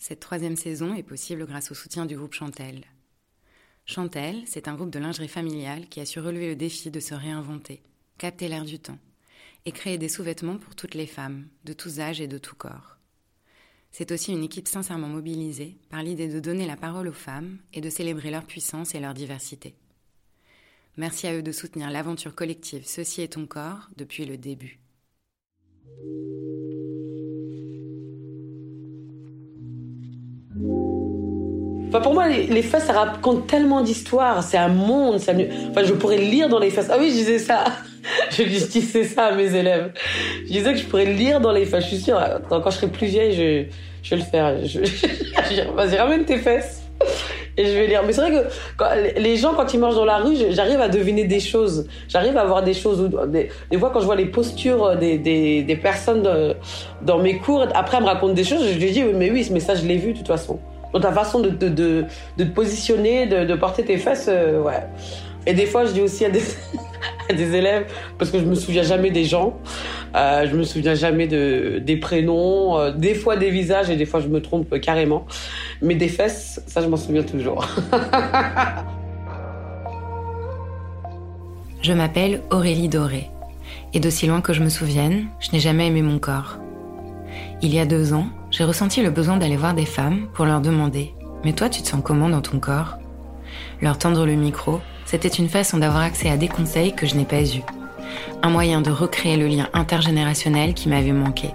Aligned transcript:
Cette 0.00 0.20
troisième 0.20 0.56
saison 0.56 0.94
est 0.94 1.02
possible 1.02 1.44
grâce 1.44 1.70
au 1.70 1.74
soutien 1.74 2.06
du 2.06 2.16
groupe 2.16 2.32
Chantel. 2.32 2.86
Chantel, 3.84 4.42
c'est 4.46 4.66
un 4.66 4.74
groupe 4.74 4.88
de 4.88 4.98
lingerie 4.98 5.28
familiale 5.28 5.88
qui 5.88 6.00
a 6.00 6.06
su 6.06 6.20
relever 6.20 6.48
le 6.48 6.56
défi 6.56 6.90
de 6.90 7.00
se 7.00 7.12
réinventer, 7.12 7.82
capter 8.16 8.48
l'air 8.48 8.64
du 8.64 8.78
temps 8.78 8.98
et 9.66 9.72
créer 9.72 9.98
des 9.98 10.08
sous-vêtements 10.08 10.56
pour 10.56 10.74
toutes 10.74 10.94
les 10.94 11.06
femmes, 11.06 11.46
de 11.66 11.74
tous 11.74 12.00
âges 12.00 12.22
et 12.22 12.28
de 12.28 12.38
tous 12.38 12.54
corps. 12.54 12.96
C'est 13.92 14.10
aussi 14.10 14.32
une 14.32 14.42
équipe 14.42 14.68
sincèrement 14.68 15.08
mobilisée 15.08 15.76
par 15.90 16.02
l'idée 16.02 16.28
de 16.28 16.40
donner 16.40 16.66
la 16.66 16.78
parole 16.78 17.08
aux 17.08 17.12
femmes 17.12 17.58
et 17.74 17.82
de 17.82 17.90
célébrer 17.90 18.30
leur 18.30 18.46
puissance 18.46 18.94
et 18.94 19.00
leur 19.00 19.12
diversité. 19.12 19.74
Merci 20.96 21.26
à 21.26 21.34
eux 21.34 21.42
de 21.42 21.52
soutenir 21.52 21.90
l'aventure 21.90 22.34
collective 22.34 22.84
Ceci 22.86 23.20
est 23.20 23.34
ton 23.34 23.46
corps 23.46 23.90
depuis 23.98 24.24
le 24.24 24.38
début. 24.38 24.80
Enfin, 31.90 32.00
pour 32.02 32.14
moi, 32.14 32.28
les, 32.28 32.62
fesses, 32.62 32.84
ça 32.84 32.92
raconte 32.92 33.48
tellement 33.48 33.80
d'histoires. 33.80 34.44
C'est 34.44 34.56
un 34.56 34.68
monde. 34.68 35.18
Ça... 35.18 35.32
Enfin, 35.70 35.82
je 35.82 35.92
pourrais 35.92 36.18
lire 36.18 36.48
dans 36.48 36.60
les 36.60 36.70
fesses. 36.70 36.88
Ah 36.88 36.96
oui, 37.00 37.08
je 37.08 37.14
disais 37.14 37.40
ça. 37.40 37.64
je 38.30 38.44
disais 38.44 39.02
ça 39.02 39.24
à 39.24 39.32
mes 39.32 39.52
élèves. 39.56 39.92
Je 40.46 40.52
disais 40.52 40.72
que 40.72 40.78
je 40.78 40.86
pourrais 40.86 41.06
lire 41.06 41.40
dans 41.40 41.50
les 41.50 41.66
fesses. 41.66 41.82
Je 41.82 41.88
suis 41.88 42.00
sûre, 42.00 42.22
quand 42.48 42.70
je 42.70 42.76
serai 42.76 42.86
plus 42.86 43.08
vieille, 43.08 43.32
je, 43.32 43.74
je 44.04 44.14
vais 44.14 44.22
le 44.22 44.28
faire. 44.28 44.64
Je... 44.64 44.78
Vas-y, 45.74 45.96
ramène 45.96 46.24
tes 46.24 46.38
fesses. 46.38 46.80
Et 47.56 47.66
je 47.66 47.72
vais 47.72 47.88
lire. 47.88 48.04
Mais 48.06 48.12
c'est 48.12 48.20
vrai 48.20 48.44
que 48.78 49.20
les 49.20 49.36
gens, 49.36 49.54
quand 49.54 49.74
ils 49.74 49.80
marchent 49.80 49.96
dans 49.96 50.04
la 50.04 50.18
rue, 50.18 50.36
j'arrive 50.50 50.80
à 50.80 50.88
deviner 50.88 51.24
des 51.24 51.40
choses. 51.40 51.88
J'arrive 52.08 52.36
à 52.36 52.44
voir 52.44 52.62
des 52.62 52.74
choses. 52.74 53.10
Des, 53.26 53.48
des, 53.68 53.78
fois, 53.78 53.90
quand 53.92 53.98
je 53.98 54.06
vois 54.06 54.14
les 54.14 54.26
postures 54.26 54.96
des, 54.96 55.18
des, 55.18 55.64
des 55.64 55.76
personnes 55.76 56.54
dans 57.02 57.18
mes 57.18 57.38
cours, 57.38 57.66
après, 57.74 57.96
elles 57.96 58.04
me 58.04 58.08
racontent 58.08 58.34
des 58.34 58.44
choses. 58.44 58.64
Je 58.64 58.78
lui 58.78 58.92
dis, 58.92 59.02
mais 59.02 59.32
oui, 59.32 59.48
mais 59.50 59.58
ça, 59.58 59.74
je 59.74 59.84
l'ai 59.84 59.96
vu 59.96 60.12
de 60.12 60.18
toute 60.18 60.28
façon. 60.28 60.60
Dans 60.92 61.00
ta 61.00 61.12
façon 61.12 61.40
de, 61.40 61.50
de, 61.50 61.68
de, 61.68 62.04
de 62.36 62.44
te 62.44 62.50
positionner, 62.50 63.26
de, 63.26 63.54
porter 63.54 63.84
tes 63.84 63.96
fesses, 63.96 64.26
euh, 64.28 64.60
ouais. 64.60 64.82
Et 65.46 65.54
des 65.54 65.66
fois, 65.66 65.86
je 65.86 65.92
dis 65.92 66.00
aussi 66.00 66.24
à 66.24 66.30
des, 66.30 66.42
à 67.28 67.32
des 67.32 67.54
élèves, 67.54 67.86
parce 68.18 68.30
que 68.30 68.38
je 68.38 68.44
me 68.44 68.54
souviens 68.54 68.82
jamais 68.82 69.10
des 69.10 69.24
gens, 69.24 69.58
euh, 70.16 70.46
je 70.50 70.56
me 70.56 70.64
souviens 70.64 70.94
jamais 70.94 71.26
de, 71.26 71.80
des 71.84 71.96
prénoms, 71.96 72.78
euh, 72.78 72.92
des 72.92 73.14
fois 73.14 73.36
des 73.36 73.50
visages 73.50 73.90
et 73.90 73.96
des 73.96 74.06
fois 74.06 74.20
je 74.20 74.28
me 74.28 74.42
trompe 74.42 74.78
carrément. 74.80 75.26
Mais 75.80 75.94
des 75.94 76.08
fesses, 76.08 76.60
ça 76.66 76.82
je 76.82 76.88
m'en 76.88 76.96
souviens 76.96 77.22
toujours. 77.22 77.66
je 81.82 81.92
m'appelle 81.92 82.42
Aurélie 82.50 82.88
Doré. 82.88 83.30
Et 83.92 84.00
d'aussi 84.00 84.26
loin 84.26 84.40
que 84.40 84.52
je 84.52 84.62
me 84.62 84.68
souvienne, 84.68 85.26
je 85.40 85.50
n'ai 85.52 85.60
jamais 85.60 85.86
aimé 85.86 86.02
mon 86.02 86.18
corps. 86.18 86.58
Il 87.62 87.74
y 87.74 87.80
a 87.80 87.86
deux 87.86 88.12
ans, 88.12 88.26
j'ai 88.50 88.64
ressenti 88.64 89.02
le 89.02 89.10
besoin 89.10 89.36
d'aller 89.36 89.56
voir 89.56 89.74
des 89.74 89.86
femmes 89.86 90.26
pour 90.34 90.44
leur 90.44 90.60
demander 90.60 91.14
Mais 91.44 91.52
toi, 91.52 91.68
tu 91.68 91.82
te 91.82 91.88
sens 91.88 92.02
comment 92.04 92.28
dans 92.28 92.42
ton 92.42 92.58
corps? 92.58 92.98
Leur 93.80 93.96
tendre 93.96 94.26
le 94.26 94.34
micro, 94.34 94.80
c'était 95.06 95.28
une 95.28 95.48
façon 95.48 95.78
d'avoir 95.78 96.02
accès 96.02 96.28
à 96.28 96.36
des 96.36 96.48
conseils 96.48 96.94
que 96.94 97.06
je 97.06 97.14
n'ai 97.14 97.24
pas 97.24 97.42
eus. 97.42 97.62
Un 98.42 98.50
moyen 98.50 98.80
de 98.80 98.90
recréer 98.90 99.36
le 99.36 99.46
lien 99.46 99.68
intergénérationnel 99.72 100.74
qui 100.74 100.88
m'avait 100.88 101.12
manqué. 101.12 101.50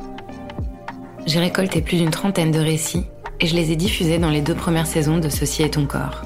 J'ai 1.25 1.39
récolté 1.39 1.81
plus 1.81 1.97
d'une 1.97 2.11
trentaine 2.11 2.51
de 2.51 2.59
récits 2.59 3.05
et 3.39 3.47
je 3.47 3.55
les 3.55 3.71
ai 3.71 3.75
diffusés 3.75 4.17
dans 4.17 4.29
les 4.29 4.41
deux 4.41 4.55
premières 4.55 4.87
saisons 4.87 5.17
de 5.17 5.29
Ceci 5.29 5.63
est 5.63 5.73
ton 5.73 5.85
corps, 5.85 6.21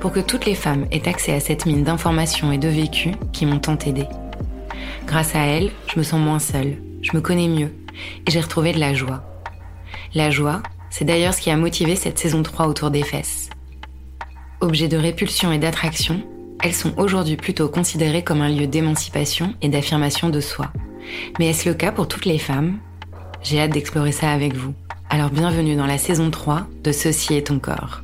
pour 0.00 0.12
que 0.12 0.20
toutes 0.20 0.46
les 0.46 0.54
femmes 0.54 0.86
aient 0.90 1.08
accès 1.08 1.34
à 1.34 1.40
cette 1.40 1.66
mine 1.66 1.84
d'informations 1.84 2.50
et 2.50 2.58
de 2.58 2.68
vécus 2.68 3.14
qui 3.32 3.44
m'ont 3.46 3.58
tant 3.58 3.78
aidé. 3.78 4.06
Grâce 5.06 5.34
à 5.34 5.40
elles, 5.40 5.70
je 5.92 5.98
me 5.98 6.04
sens 6.04 6.20
moins 6.20 6.38
seule, 6.38 6.78
je 7.02 7.14
me 7.14 7.20
connais 7.20 7.48
mieux 7.48 7.72
et 8.26 8.30
j'ai 8.30 8.40
retrouvé 8.40 8.72
de 8.72 8.80
la 8.80 8.94
joie. 8.94 9.22
La 10.14 10.30
joie, 10.30 10.62
c'est 10.88 11.04
d'ailleurs 11.04 11.34
ce 11.34 11.42
qui 11.42 11.50
a 11.50 11.56
motivé 11.56 11.94
cette 11.94 12.18
saison 12.18 12.42
3 12.42 12.66
autour 12.66 12.90
des 12.90 13.02
fesses. 13.02 13.50
Objet 14.60 14.88
de 14.88 14.96
répulsion 14.96 15.52
et 15.52 15.58
d'attraction, 15.58 16.22
elles 16.62 16.72
sont 16.72 16.94
aujourd'hui 16.96 17.36
plutôt 17.36 17.68
considérées 17.68 18.24
comme 18.24 18.40
un 18.40 18.48
lieu 18.48 18.66
d'émancipation 18.66 19.54
et 19.60 19.68
d'affirmation 19.68 20.30
de 20.30 20.40
soi. 20.40 20.72
Mais 21.38 21.48
est-ce 21.48 21.68
le 21.68 21.74
cas 21.74 21.92
pour 21.92 22.08
toutes 22.08 22.24
les 22.24 22.38
femmes? 22.38 22.78
J'ai 23.42 23.60
hâte 23.60 23.72
d'explorer 23.72 24.12
ça 24.12 24.30
avec 24.30 24.56
vous. 24.56 24.72
Alors 25.10 25.28
bienvenue 25.28 25.76
dans 25.76 25.86
la 25.86 25.98
saison 25.98 26.30
3 26.30 26.66
de 26.82 26.90
Ceci 26.90 27.34
est 27.34 27.48
ton 27.48 27.58
corps. 27.58 28.00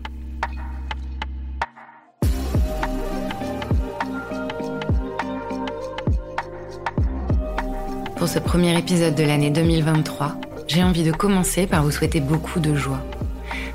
Pour 8.16 8.28
ce 8.28 8.38
premier 8.38 8.78
épisode 8.78 9.14
de 9.14 9.24
l'année 9.24 9.50
2023, 9.50 10.36
j'ai 10.74 10.82
envie 10.82 11.04
de 11.04 11.12
commencer 11.12 11.68
par 11.68 11.84
vous 11.84 11.92
souhaiter 11.92 12.18
beaucoup 12.18 12.58
de 12.58 12.74
joie. 12.74 13.00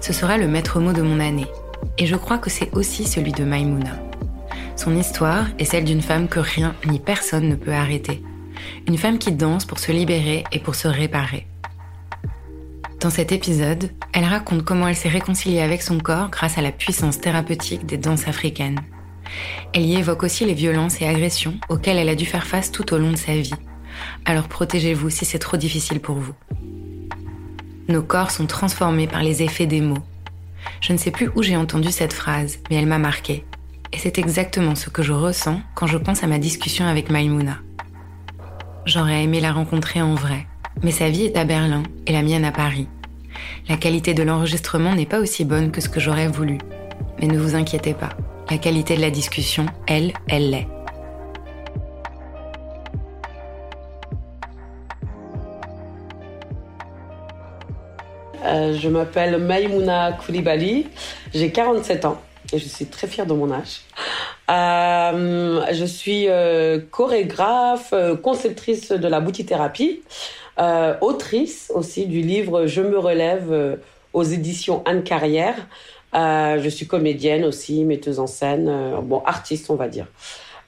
Ce 0.01 0.11
sera 0.11 0.37
le 0.37 0.49
maître 0.49 0.81
mot 0.81 0.91
de 0.91 1.01
mon 1.01 1.21
année, 1.21 1.47
et 1.97 2.05
je 2.05 2.17
crois 2.17 2.37
que 2.37 2.49
c'est 2.49 2.73
aussi 2.75 3.05
celui 3.05 3.31
de 3.31 3.45
Maimouna. 3.45 3.97
Son 4.75 4.97
histoire 4.97 5.47
est 5.59 5.65
celle 5.65 5.85
d'une 5.85 6.01
femme 6.01 6.27
que 6.27 6.39
rien 6.39 6.75
ni 6.85 6.99
personne 6.99 7.47
ne 7.47 7.55
peut 7.55 7.71
arrêter. 7.71 8.21
Une 8.85 8.97
femme 8.97 9.17
qui 9.17 9.31
danse 9.31 9.63
pour 9.63 9.79
se 9.79 9.93
libérer 9.93 10.43
et 10.51 10.59
pour 10.59 10.75
se 10.75 10.89
réparer. 10.89 11.47
Dans 12.99 13.09
cet 13.09 13.31
épisode, 13.31 13.91
elle 14.11 14.25
raconte 14.25 14.65
comment 14.65 14.89
elle 14.89 14.95
s'est 14.95 15.07
réconciliée 15.07 15.61
avec 15.61 15.81
son 15.81 15.99
corps 15.99 16.29
grâce 16.29 16.57
à 16.57 16.61
la 16.61 16.73
puissance 16.73 17.21
thérapeutique 17.21 17.85
des 17.85 17.97
danses 17.97 18.27
africaines. 18.27 18.81
Elle 19.73 19.85
y 19.85 19.95
évoque 19.95 20.23
aussi 20.23 20.43
les 20.43 20.53
violences 20.53 21.01
et 21.01 21.07
agressions 21.07 21.55
auxquelles 21.69 21.97
elle 21.97 22.09
a 22.09 22.15
dû 22.15 22.25
faire 22.25 22.45
face 22.45 22.73
tout 22.73 22.93
au 22.93 22.97
long 22.97 23.11
de 23.11 23.17
sa 23.17 23.35
vie 23.35 23.53
alors 24.25 24.47
protégez-vous 24.47 25.09
si 25.09 25.25
c'est 25.25 25.39
trop 25.39 25.57
difficile 25.57 25.99
pour 25.99 26.15
vous. 26.15 26.33
Nos 27.89 28.03
corps 28.03 28.29
sont 28.29 28.45
transformés 28.45 29.07
par 29.07 29.23
les 29.23 29.41
effets 29.41 29.65
des 29.65 29.81
mots. 29.81 30.03
Je 30.79 30.93
ne 30.93 30.99
sais 30.99 31.09
plus 31.09 31.31
où 31.35 31.41
j'ai 31.41 31.57
entendu 31.57 31.89
cette 31.89 32.13
phrase, 32.13 32.59
mais 32.69 32.75
elle 32.75 32.85
m'a 32.85 32.99
marqué. 32.99 33.43
Et 33.91 33.97
c'est 33.97 34.19
exactement 34.19 34.75
ce 34.75 34.91
que 34.91 35.01
je 35.01 35.11
ressens 35.11 35.59
quand 35.73 35.87
je 35.87 35.97
pense 35.97 36.23
à 36.23 36.27
ma 36.27 36.37
discussion 36.37 36.85
avec 36.85 37.09
Maimouna. 37.09 37.57
J'aurais 38.85 39.23
aimé 39.23 39.41
la 39.41 39.51
rencontrer 39.51 40.03
en 40.03 40.13
vrai, 40.13 40.45
mais 40.83 40.91
sa 40.91 41.09
vie 41.09 41.25
est 41.25 41.35
à 41.35 41.45
Berlin 41.45 41.81
et 42.05 42.11
la 42.11 42.21
mienne 42.21 42.45
à 42.45 42.51
Paris. 42.51 42.87
La 43.67 43.75
qualité 43.75 44.13
de 44.13 44.21
l'enregistrement 44.21 44.93
n'est 44.93 45.07
pas 45.07 45.19
aussi 45.19 45.43
bonne 45.43 45.71
que 45.71 45.81
ce 45.81 45.89
que 45.89 45.99
j'aurais 45.99 46.27
voulu. 46.27 46.59
Mais 47.19 47.27
ne 47.27 47.39
vous 47.39 47.55
inquiétez 47.55 47.95
pas, 47.95 48.09
la 48.51 48.59
qualité 48.59 48.97
de 48.97 49.01
la 49.01 49.09
discussion, 49.09 49.65
elle, 49.87 50.13
elle 50.27 50.51
l'est. 50.51 50.78
Euh, 58.49 58.73
je 58.73 58.89
m'appelle 58.89 59.37
Maïmouna 59.37 60.13
Koulibaly, 60.13 60.87
j'ai 61.33 61.51
47 61.51 62.05
ans 62.05 62.19
et 62.51 62.57
je 62.57 62.67
suis 62.67 62.87
très 62.87 63.05
fière 63.05 63.27
de 63.27 63.33
mon 63.33 63.51
âge. 63.51 63.81
Euh, 64.49 65.61
je 65.71 65.85
suis 65.85 66.27
euh, 66.27 66.79
chorégraphe, 66.89 67.93
conceptrice 68.23 68.91
de 68.91 69.07
la 69.07 69.19
boutithérapie, 69.19 70.01
autrice 71.01 71.71
aussi 71.73 72.07
du 72.07 72.21
livre 72.21 72.65
Je 72.65 72.81
me 72.81 72.97
relève 72.97 73.79
aux 74.13 74.23
éditions 74.23 74.81
Anne 74.85 75.03
Carrière. 75.03 75.55
je 76.13 76.69
suis 76.69 76.87
comédienne 76.87 77.45
aussi, 77.45 77.85
metteuse 77.85 78.19
en 78.19 78.27
scène, 78.27 78.69
bon 79.03 79.21
artiste 79.25 79.69
on 79.69 79.75
va 79.75 79.87
dire. 79.87 80.07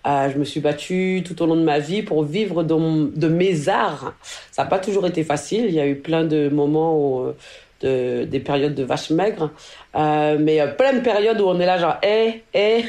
je 0.05 0.37
me 0.37 0.45
suis 0.45 0.61
battue 0.61 1.23
tout 1.25 1.41
au 1.41 1.45
long 1.45 1.57
de 1.57 1.63
ma 1.63 1.79
vie 1.79 2.03
pour 2.03 2.23
vivre 2.23 2.63
de 2.63 3.27
mes 3.27 3.67
arts. 3.67 4.13
Ça 4.51 4.63
n'a 4.63 4.69
pas 4.69 4.79
toujours 4.79 5.07
été 5.07 5.23
facile. 5.25 5.65
Il 5.65 5.73
y 5.73 5.81
a 5.81 5.87
eu 5.87 5.95
plein 5.95 6.23
de 6.23 6.47
moments 6.47 6.95
où 6.95 7.33
de, 7.81 8.25
des 8.25 8.39
périodes 8.39 8.75
de 8.75 8.83
vache 8.83 9.09
maigre. 9.09 9.51
Euh, 9.95 10.37
mais 10.39 10.59
plein 10.77 10.93
de 10.93 11.01
périodes 11.01 11.41
où 11.41 11.45
on 11.45 11.59
est 11.59 11.65
là 11.65 11.77
genre, 11.77 11.97
hé, 12.01 12.43
hé, 12.53 12.85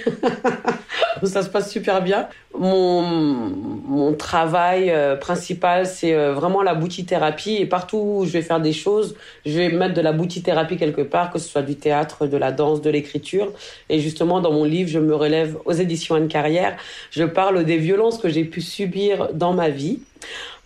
ça 1.24 1.42
se 1.42 1.48
passe 1.48 1.70
super 1.70 2.02
bien. 2.02 2.28
Mon, 2.56 3.02
mon 3.02 4.12
travail 4.14 4.90
euh, 4.90 5.16
principal, 5.16 5.86
c'est 5.86 6.14
euh, 6.14 6.32
vraiment 6.32 6.62
la 6.62 6.74
boutithérapie. 6.74 7.56
Et 7.56 7.66
partout 7.66 7.96
où 7.96 8.24
je 8.24 8.30
vais 8.30 8.42
faire 8.42 8.60
des 8.60 8.72
choses, 8.72 9.16
je 9.46 9.52
vais 9.58 9.68
mettre 9.70 9.94
de 9.94 10.00
la 10.00 10.12
boutithérapie 10.12 10.76
quelque 10.76 11.02
part, 11.02 11.30
que 11.30 11.38
ce 11.38 11.48
soit 11.48 11.62
du 11.62 11.76
théâtre, 11.76 12.26
de 12.26 12.36
la 12.36 12.52
danse, 12.52 12.80
de 12.82 12.90
l'écriture. 12.90 13.52
Et 13.88 13.98
justement, 14.00 14.40
dans 14.40 14.52
mon 14.52 14.64
livre, 14.64 14.90
je 14.90 14.98
me 14.98 15.14
relève 15.14 15.56
aux 15.64 15.72
éditions 15.72 16.14
Anne 16.14 16.28
Carrière. 16.28 16.76
Je 17.10 17.24
parle 17.24 17.64
des 17.64 17.78
violences 17.78 18.18
que 18.18 18.28
j'ai 18.28 18.44
pu 18.44 18.60
subir 18.60 19.30
dans 19.32 19.54
ma 19.54 19.68
vie. 19.68 20.00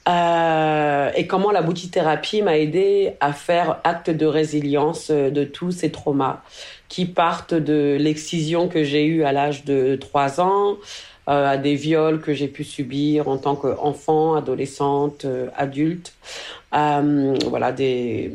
Euh, 0.08 1.10
et 1.16 1.26
comment 1.26 1.50
la 1.50 1.62
boutithérapie 1.62 2.42
m'a 2.42 2.58
aidé 2.58 3.14
à 3.20 3.32
faire 3.32 3.80
acte 3.82 4.10
de 4.10 4.26
résilience 4.26 5.08
euh, 5.10 5.30
de 5.30 5.42
tous 5.42 5.72
ces 5.72 5.90
traumas 5.90 6.42
qui 6.88 7.06
partent 7.06 7.54
de 7.54 7.96
l'excision 7.98 8.68
que 8.68 8.84
j'ai 8.84 9.04
eue 9.04 9.24
à 9.24 9.32
l'âge 9.32 9.64
de 9.64 9.96
3 9.96 10.40
ans, 10.40 10.76
euh, 11.28 11.48
à 11.48 11.56
des 11.56 11.74
viols 11.74 12.20
que 12.20 12.34
j'ai 12.34 12.46
pu 12.46 12.62
subir 12.62 13.28
en 13.28 13.36
tant 13.36 13.56
qu'enfant, 13.56 14.36
adolescente, 14.36 15.26
adulte, 15.56 16.14
voilà 16.70 17.72
des, 17.72 18.30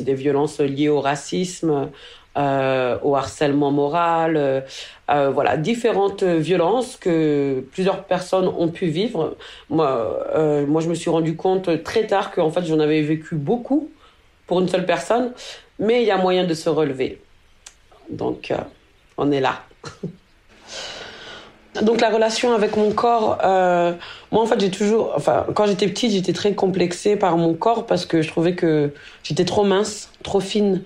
des 0.00 0.14
violences 0.14 0.60
liées 0.60 0.88
au 0.88 1.00
racisme, 1.00 1.88
euh, 2.36 2.98
au 3.02 3.16
harcèlement 3.16 3.70
moral, 3.70 4.36
euh, 4.36 4.60
euh, 5.10 5.30
voilà, 5.30 5.56
différentes 5.56 6.22
violences 6.22 6.98
que 6.98 7.64
plusieurs 7.72 8.04
personnes 8.04 8.46
ont 8.46 8.68
pu 8.68 8.88
vivre. 8.88 9.38
Moi, 9.70 10.18
moi, 10.66 10.82
je 10.82 10.88
me 10.88 10.94
suis 10.94 11.08
rendu 11.08 11.34
compte 11.34 11.82
très 11.82 12.06
tard 12.06 12.32
qu'en 12.32 12.50
fait, 12.50 12.66
j'en 12.66 12.78
avais 12.78 13.00
vécu 13.00 13.36
beaucoup 13.36 13.90
pour 14.46 14.60
une 14.60 14.68
seule 14.68 14.84
personne. 14.84 15.32
mais 15.78 16.02
il 16.02 16.06
y 16.06 16.10
a 16.10 16.18
moyen 16.18 16.44
de 16.44 16.52
se 16.52 16.68
relever. 16.68 17.22
Donc, 18.10 18.52
on 19.16 19.32
est 19.32 19.40
là. 19.40 19.62
Donc 21.82 22.00
la 22.00 22.08
relation 22.08 22.54
avec 22.54 22.76
mon 22.76 22.90
corps, 22.90 23.38
moi 24.32 24.42
en 24.42 24.46
fait 24.46 24.58
j'ai 24.58 24.70
toujours, 24.70 25.12
enfin 25.14 25.44
quand 25.54 25.66
j'étais 25.66 25.86
petite 25.86 26.10
j'étais 26.10 26.32
très 26.32 26.54
complexée 26.54 27.16
par 27.16 27.36
mon 27.36 27.52
corps 27.52 27.84
parce 27.84 28.06
que 28.06 28.22
je 28.22 28.28
trouvais 28.28 28.54
que 28.54 28.94
j'étais 29.22 29.44
trop 29.44 29.62
mince, 29.62 30.10
trop 30.22 30.40
fine. 30.40 30.82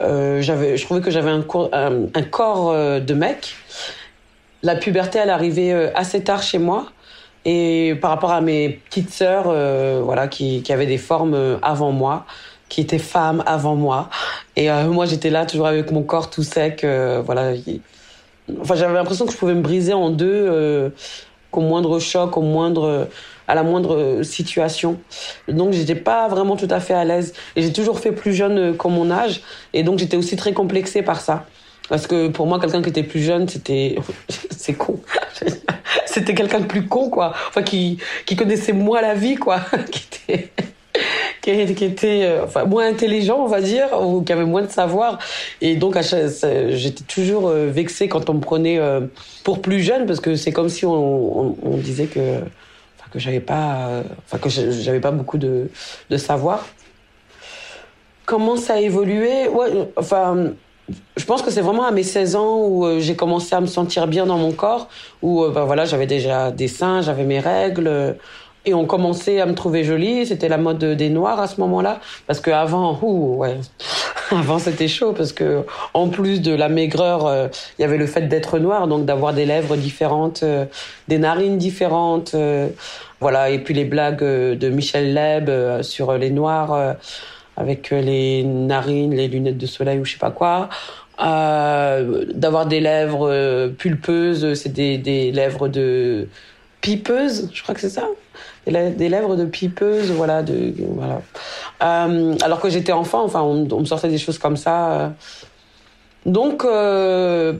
Euh, 0.00 0.42
j'avais, 0.42 0.76
je 0.76 0.84
trouvais 0.84 1.00
que 1.00 1.10
j'avais 1.10 1.30
un, 1.30 1.44
un, 1.72 2.22
corps 2.22 2.72
de 3.00 3.14
mec. 3.14 3.54
La 4.62 4.76
puberté 4.76 5.18
elle 5.18 5.30
arrivait 5.30 5.92
assez 5.94 6.22
tard 6.22 6.42
chez 6.42 6.58
moi 6.58 6.86
et 7.44 7.94
par 8.00 8.10
rapport 8.10 8.32
à 8.32 8.40
mes 8.40 8.80
petites 8.88 9.10
sœurs, 9.10 9.44
voilà 10.02 10.28
qui, 10.28 10.62
qui 10.62 10.72
avaient 10.72 10.86
des 10.86 10.98
formes 10.98 11.58
avant 11.62 11.92
moi 11.92 12.26
qui 12.68 12.80
était 12.80 12.98
femme 12.98 13.42
avant 13.46 13.76
moi. 13.76 14.08
Et 14.56 14.70
euh, 14.70 14.88
moi, 14.88 15.06
j'étais 15.06 15.30
là 15.30 15.46
toujours 15.46 15.66
avec 15.66 15.90
mon 15.90 16.02
corps 16.02 16.30
tout 16.30 16.42
sec. 16.42 16.84
Euh, 16.84 17.22
voilà. 17.24 17.52
Enfin, 18.60 18.74
j'avais 18.74 18.94
l'impression 18.94 19.26
que 19.26 19.32
je 19.32 19.36
pouvais 19.36 19.54
me 19.54 19.62
briser 19.62 19.92
en 19.92 20.10
deux 20.10 20.26
euh, 20.30 20.90
qu'au 21.50 21.60
moindre 21.60 21.98
choc, 21.98 22.36
au 22.36 22.42
moindre, 22.42 23.08
à 23.48 23.54
la 23.54 23.62
moindre 23.62 24.22
situation. 24.22 24.98
Donc, 25.48 25.72
j'étais 25.72 25.94
pas 25.94 26.28
vraiment 26.28 26.56
tout 26.56 26.68
à 26.70 26.80
fait 26.80 26.94
à 26.94 27.04
l'aise. 27.04 27.32
Et 27.54 27.62
j'ai 27.62 27.72
toujours 27.72 28.00
fait 28.00 28.12
plus 28.12 28.34
jeune 28.34 28.76
qu'en 28.76 28.90
mon 28.90 29.10
âge. 29.10 29.42
Et 29.72 29.82
donc, 29.82 29.98
j'étais 29.98 30.16
aussi 30.16 30.36
très 30.36 30.52
complexée 30.52 31.02
par 31.02 31.20
ça. 31.20 31.46
Parce 31.88 32.06
que 32.06 32.28
pour 32.28 32.46
moi, 32.46 32.58
quelqu'un 32.58 32.82
qui 32.82 32.88
était 32.88 33.02
plus 33.02 33.22
jeune, 33.22 33.48
c'était, 33.48 33.96
c'est 34.50 34.74
con. 34.74 35.00
c'était 36.06 36.34
quelqu'un 36.34 36.60
de 36.60 36.66
plus 36.66 36.86
con, 36.86 37.10
quoi. 37.10 37.32
Enfin, 37.48 37.62
qui, 37.62 37.98
qui 38.24 38.36
connaissait 38.36 38.72
moins 38.72 39.00
la 39.00 39.14
vie, 39.14 39.36
quoi. 39.36 39.60
qui 39.90 40.06
était, 40.30 40.50
qui, 41.74 41.84
était 41.84 42.24
euh, 42.24 42.44
enfin, 42.44 42.64
moins 42.64 42.86
intelligent, 42.88 43.38
on 43.38 43.46
va 43.46 43.60
dire, 43.60 43.88
ou 44.02 44.22
qui 44.22 44.32
avait 44.32 44.44
moins 44.44 44.62
de 44.62 44.70
savoir. 44.70 45.18
Et 45.60 45.76
donc, 45.76 45.96
j'étais 46.00 47.04
toujours 47.04 47.48
euh, 47.48 47.68
vexée 47.70 48.08
quand 48.08 48.28
on 48.30 48.34
me 48.34 48.40
prenait 48.40 48.78
euh, 48.78 49.02
pour 49.44 49.62
plus 49.62 49.80
jeune, 49.80 50.06
parce 50.06 50.20
que 50.20 50.34
c'est 50.34 50.52
comme 50.52 50.68
si 50.68 50.84
on, 50.84 51.54
disait 51.76 52.06
que, 52.06 52.40
que 53.10 53.18
j'avais 53.18 53.40
pas, 53.40 54.02
enfin, 54.24 54.38
que 54.38 54.48
j'avais 54.48 55.00
pas 55.00 55.10
beaucoup 55.10 55.38
de, 55.38 55.70
de 56.10 56.16
savoir. 56.16 56.66
Comment 58.24 58.56
ça 58.56 58.74
a 58.74 58.80
évolué? 58.80 59.48
Ouais, 59.48 59.88
Enfin, 59.96 60.52
je 61.16 61.24
pense 61.24 61.42
que 61.42 61.50
c'est 61.50 61.60
vraiment 61.60 61.84
à 61.84 61.90
mes 61.90 62.02
16 62.02 62.36
ans 62.36 62.58
où 62.66 63.00
j'ai 63.00 63.16
commencé 63.16 63.54
à 63.54 63.60
me 63.60 63.66
sentir 63.66 64.06
bien 64.06 64.26
dans 64.26 64.38
mon 64.38 64.52
corps, 64.52 64.88
où 65.22 65.46
ben 65.48 65.64
voilà, 65.64 65.84
j'avais 65.84 66.06
déjà 66.06 66.50
des 66.50 66.68
seins, 66.68 67.02
j'avais 67.02 67.24
mes 67.24 67.40
règles. 67.40 68.16
Et 68.68 68.74
on 68.74 68.84
commençait 68.84 69.40
à 69.40 69.46
me 69.46 69.54
trouver 69.54 69.84
jolie. 69.84 70.26
C'était 70.26 70.48
la 70.48 70.58
mode 70.58 70.84
des 70.84 71.08
noirs 71.08 71.38
à 71.38 71.46
ce 71.46 71.60
moment-là. 71.60 72.00
Parce 72.26 72.40
que 72.40 72.50
avant, 72.50 72.98
ouh, 73.00 73.36
ouais. 73.36 73.56
Avant, 74.32 74.58
c'était 74.58 74.88
chaud 74.88 75.12
parce 75.12 75.32
que, 75.32 75.64
en 75.94 76.08
plus 76.08 76.42
de 76.42 76.52
la 76.52 76.68
maigreur, 76.68 77.26
euh, 77.26 77.46
il 77.78 77.82
y 77.82 77.84
avait 77.84 77.96
le 77.96 78.06
fait 78.06 78.22
d'être 78.22 78.58
noir, 78.58 78.88
donc 78.88 79.04
d'avoir 79.04 79.32
des 79.32 79.46
lèvres 79.46 79.76
différentes, 79.76 80.42
euh, 80.42 80.64
des 81.06 81.18
narines 81.18 81.58
différentes, 81.58 82.34
euh, 82.34 82.66
voilà. 83.20 83.50
Et 83.50 83.60
puis 83.60 83.72
les 83.72 83.84
blagues 83.84 84.24
de 84.24 84.68
Michel 84.68 85.14
Leb 85.14 85.48
sur 85.82 86.12
les 86.14 86.30
noirs, 86.30 86.96
avec 87.56 87.90
les 87.90 88.42
narines, 88.42 89.14
les 89.14 89.28
lunettes 89.28 89.58
de 89.58 89.66
soleil 89.66 90.00
ou 90.00 90.04
je 90.04 90.12
sais 90.12 90.18
pas 90.18 90.32
quoi. 90.32 90.68
d'avoir 91.18 92.66
des 92.66 92.80
lèvres 92.80 93.68
pulpeuses, 93.78 94.54
c'est 94.54 94.72
des, 94.72 94.98
des 94.98 95.30
lèvres 95.30 95.68
de 95.68 96.28
pipeuses, 96.80 97.48
je 97.54 97.62
crois 97.62 97.74
que 97.74 97.80
c'est 97.80 97.90
ça? 97.90 98.08
Des 98.66 99.08
lèvres 99.08 99.36
de 99.36 99.44
pipeuse, 99.44 100.10
voilà, 100.10 100.42
de 100.42 100.74
voilà. 100.94 101.22
Euh, 101.82 102.34
alors 102.42 102.60
que 102.60 102.68
j'étais 102.68 102.92
enfant, 102.92 103.24
enfin, 103.24 103.42
on, 103.42 103.80
me 103.80 103.84
sortait 103.84 104.08
des 104.08 104.18
choses 104.18 104.38
comme 104.38 104.56
ça. 104.56 105.12
Donc, 106.24 106.64
euh, 106.64 107.52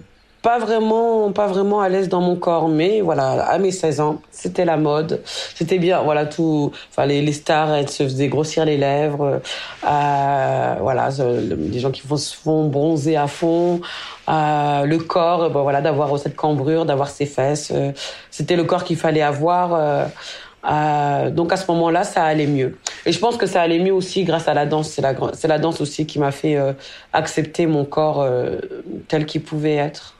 pas 0.42 0.58
vraiment, 0.58 1.30
pas 1.30 1.46
vraiment 1.46 1.80
à 1.80 1.88
l'aise 1.88 2.08
dans 2.08 2.20
mon 2.20 2.34
corps, 2.34 2.68
mais 2.68 3.00
voilà, 3.00 3.44
à 3.44 3.58
mes 3.58 3.70
16 3.70 4.00
ans, 4.00 4.20
c'était 4.32 4.64
la 4.64 4.76
mode, 4.76 5.22
c'était 5.54 5.78
bien, 5.78 6.02
voilà, 6.02 6.26
tout, 6.26 6.72
enfin, 6.90 7.06
les, 7.06 7.32
stars, 7.32 7.72
elles 7.74 7.88
se 7.88 8.02
faisaient 8.02 8.28
grossir 8.28 8.64
les 8.64 8.76
lèvres, 8.76 9.40
euh, 9.88 10.74
voilà, 10.80 11.08
les 11.70 11.78
gens 11.78 11.90
qui 11.92 12.00
font, 12.00 12.16
se 12.16 12.34
font 12.34 12.64
bronzer 12.66 13.16
à 13.16 13.28
fond, 13.28 13.80
le 14.28 14.96
corps, 14.98 15.50
voilà, 15.50 15.80
d'avoir 15.80 16.18
cette 16.18 16.36
cambrure, 16.36 16.84
d'avoir 16.84 17.08
ses 17.08 17.26
fesses, 17.26 17.72
c'était 18.30 18.56
le 18.56 18.64
corps 18.64 18.82
qu'il 18.82 18.96
fallait 18.96 19.22
avoir. 19.22 20.08
Euh, 20.68 21.30
donc 21.30 21.52
à 21.52 21.56
ce 21.56 21.70
moment-là, 21.70 22.04
ça 22.04 22.24
allait 22.24 22.46
mieux. 22.46 22.78
Et 23.04 23.12
je 23.12 23.18
pense 23.18 23.36
que 23.36 23.46
ça 23.46 23.62
allait 23.62 23.78
mieux 23.78 23.92
aussi 23.92 24.24
grâce 24.24 24.48
à 24.48 24.54
la 24.54 24.66
danse. 24.66 24.90
C'est 24.90 25.48
la, 25.48 25.58
danse 25.58 25.80
aussi 25.80 26.06
qui 26.06 26.18
m'a 26.18 26.32
fait 26.32 26.56
euh, 26.56 26.72
accepter 27.12 27.66
mon 27.66 27.84
corps 27.84 28.20
euh, 28.20 28.58
tel 29.08 29.26
qu'il 29.26 29.42
pouvait 29.42 29.76
être. 29.76 30.14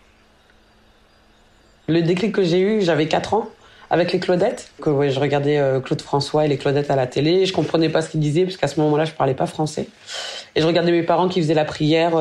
Le 1.88 2.02
déclic 2.02 2.32
que 2.32 2.42
j'ai 2.42 2.60
eu, 2.60 2.82
j'avais 2.82 3.06
4 3.06 3.34
ans 3.34 3.48
avec 3.90 4.12
les 4.12 4.18
Claudettes. 4.18 4.70
Que 4.80 5.08
je 5.08 5.20
regardais 5.20 5.60
Claude 5.84 6.02
François 6.02 6.44
et 6.44 6.48
les 6.48 6.56
Claudettes 6.56 6.90
à 6.90 6.96
la 6.96 7.06
télé. 7.06 7.46
Je 7.46 7.52
comprenais 7.52 7.88
pas 7.88 8.02
ce 8.02 8.10
qu'ils 8.10 8.20
disaient 8.20 8.44
parce 8.44 8.56
qu'à 8.56 8.66
ce 8.66 8.80
moment-là, 8.80 9.04
je 9.04 9.12
parlais 9.12 9.34
pas 9.34 9.46
français. 9.46 9.88
Et 10.56 10.60
je 10.60 10.66
regardais 10.66 10.90
mes 10.90 11.04
parents 11.04 11.28
qui 11.28 11.40
faisaient 11.40 11.54
la 11.54 11.64
prière 11.64 12.12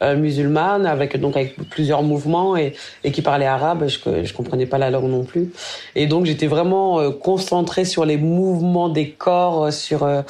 musulmane 0.00 0.86
avec 0.86 1.18
donc 1.18 1.36
avec 1.36 1.56
plusieurs 1.68 2.02
mouvements 2.02 2.56
et, 2.56 2.74
et 3.04 3.12
qui 3.12 3.22
parlait 3.22 3.46
arabe. 3.46 3.86
Je, 3.88 4.24
je 4.24 4.32
comprenais 4.32 4.66
pas 4.66 4.78
la 4.78 4.90
langue 4.90 5.10
non 5.10 5.24
plus. 5.24 5.52
Et 5.94 6.06
donc 6.06 6.26
j'étais 6.26 6.46
vraiment 6.46 7.00
euh, 7.00 7.10
concentrée 7.10 7.84
sur 7.84 8.04
les 8.04 8.16
mouvements 8.16 8.88
des 8.88 9.10
corps, 9.10 9.66
euh, 9.66 9.70
sur 9.70 10.04
euh, 10.04 10.22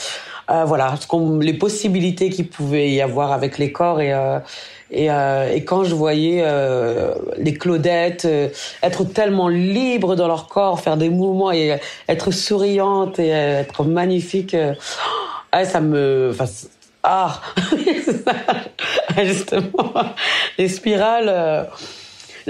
voilà 0.49 0.94
les 1.41 1.53
possibilités 1.53 2.31
qu'il 2.31 2.49
pouvait 2.49 2.91
y 2.91 3.03
avoir 3.03 3.32
avec 3.32 3.59
les 3.59 3.70
corps 3.70 4.00
et 4.00 4.15
et, 4.91 5.11
euh, 5.11 5.53
et, 5.53 5.65
quand 5.65 5.85
je 5.85 5.94
voyais 5.94 6.41
euh, 6.43 7.14
les 7.37 7.53
Claudettes 7.53 8.26
être 8.82 9.05
tellement 9.05 9.49
libres 9.49 10.17
dans 10.17 10.26
leur 10.26 10.49
corps, 10.49 10.81
faire 10.81 10.97
des 10.97 11.11
mouvements 11.11 11.53
et 11.53 11.79
être 12.09 12.31
souriantes 12.31 13.19
et 13.19 13.29
être 13.29 13.85
magnifiques, 13.85 14.55
euh, 14.55 14.75
ça 15.64 15.81
me, 15.81 16.32
ah, 17.05 17.41
justement, 19.17 19.93
les 20.59 20.69
spirales. 20.69 21.29
Euh, 21.29 21.65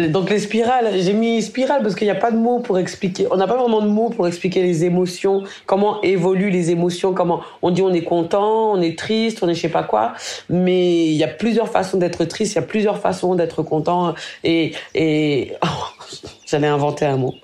donc 0.09 0.31
les 0.31 0.39
spirales, 0.39 0.93
j'ai 1.01 1.13
mis 1.13 1.43
spirale 1.43 1.83
parce 1.83 1.97
qu'il 1.97 2.07
n'y 2.07 2.13
a 2.13 2.15
pas 2.15 2.31
de 2.31 2.37
mots 2.37 2.61
pour 2.61 2.79
expliquer. 2.79 3.27
On 3.33 3.37
n'a 3.37 3.49
pas 3.49 3.57
vraiment 3.57 3.81
de 3.81 3.89
mots 3.89 4.11
pour 4.11 4.29
expliquer 4.29 4.63
les 4.63 4.85
émotions, 4.85 5.43
comment 5.67 6.01
évoluent 6.03 6.51
les 6.51 6.71
émotions, 6.71 7.13
comment 7.13 7.41
on 7.63 7.71
dit 7.73 7.83
on 7.83 7.93
est 7.93 8.05
content, 8.05 8.73
on 8.73 8.81
est 8.81 8.97
triste, 8.97 9.43
on 9.43 9.49
est 9.49 9.55
je 9.55 9.63
sais 9.63 9.69
pas 9.69 9.83
quoi. 9.83 10.13
Mais 10.49 11.07
il 11.07 11.17
y 11.17 11.25
a 11.25 11.29
plusieurs 11.29 11.69
façons 11.69 11.99
d'être 11.99 12.25
triste, 12.27 12.53
il 12.53 12.57
y 12.57 12.59
a 12.61 12.63
plusieurs 12.63 13.01
façons 13.01 13.35
d'être 13.35 13.65
content. 13.65 14.15
Et, 14.45 14.73
et 14.95 15.55
oh, 15.65 16.07
j'allais 16.47 16.69
inventer 16.69 17.05
un 17.05 17.17
mot. 17.17 17.35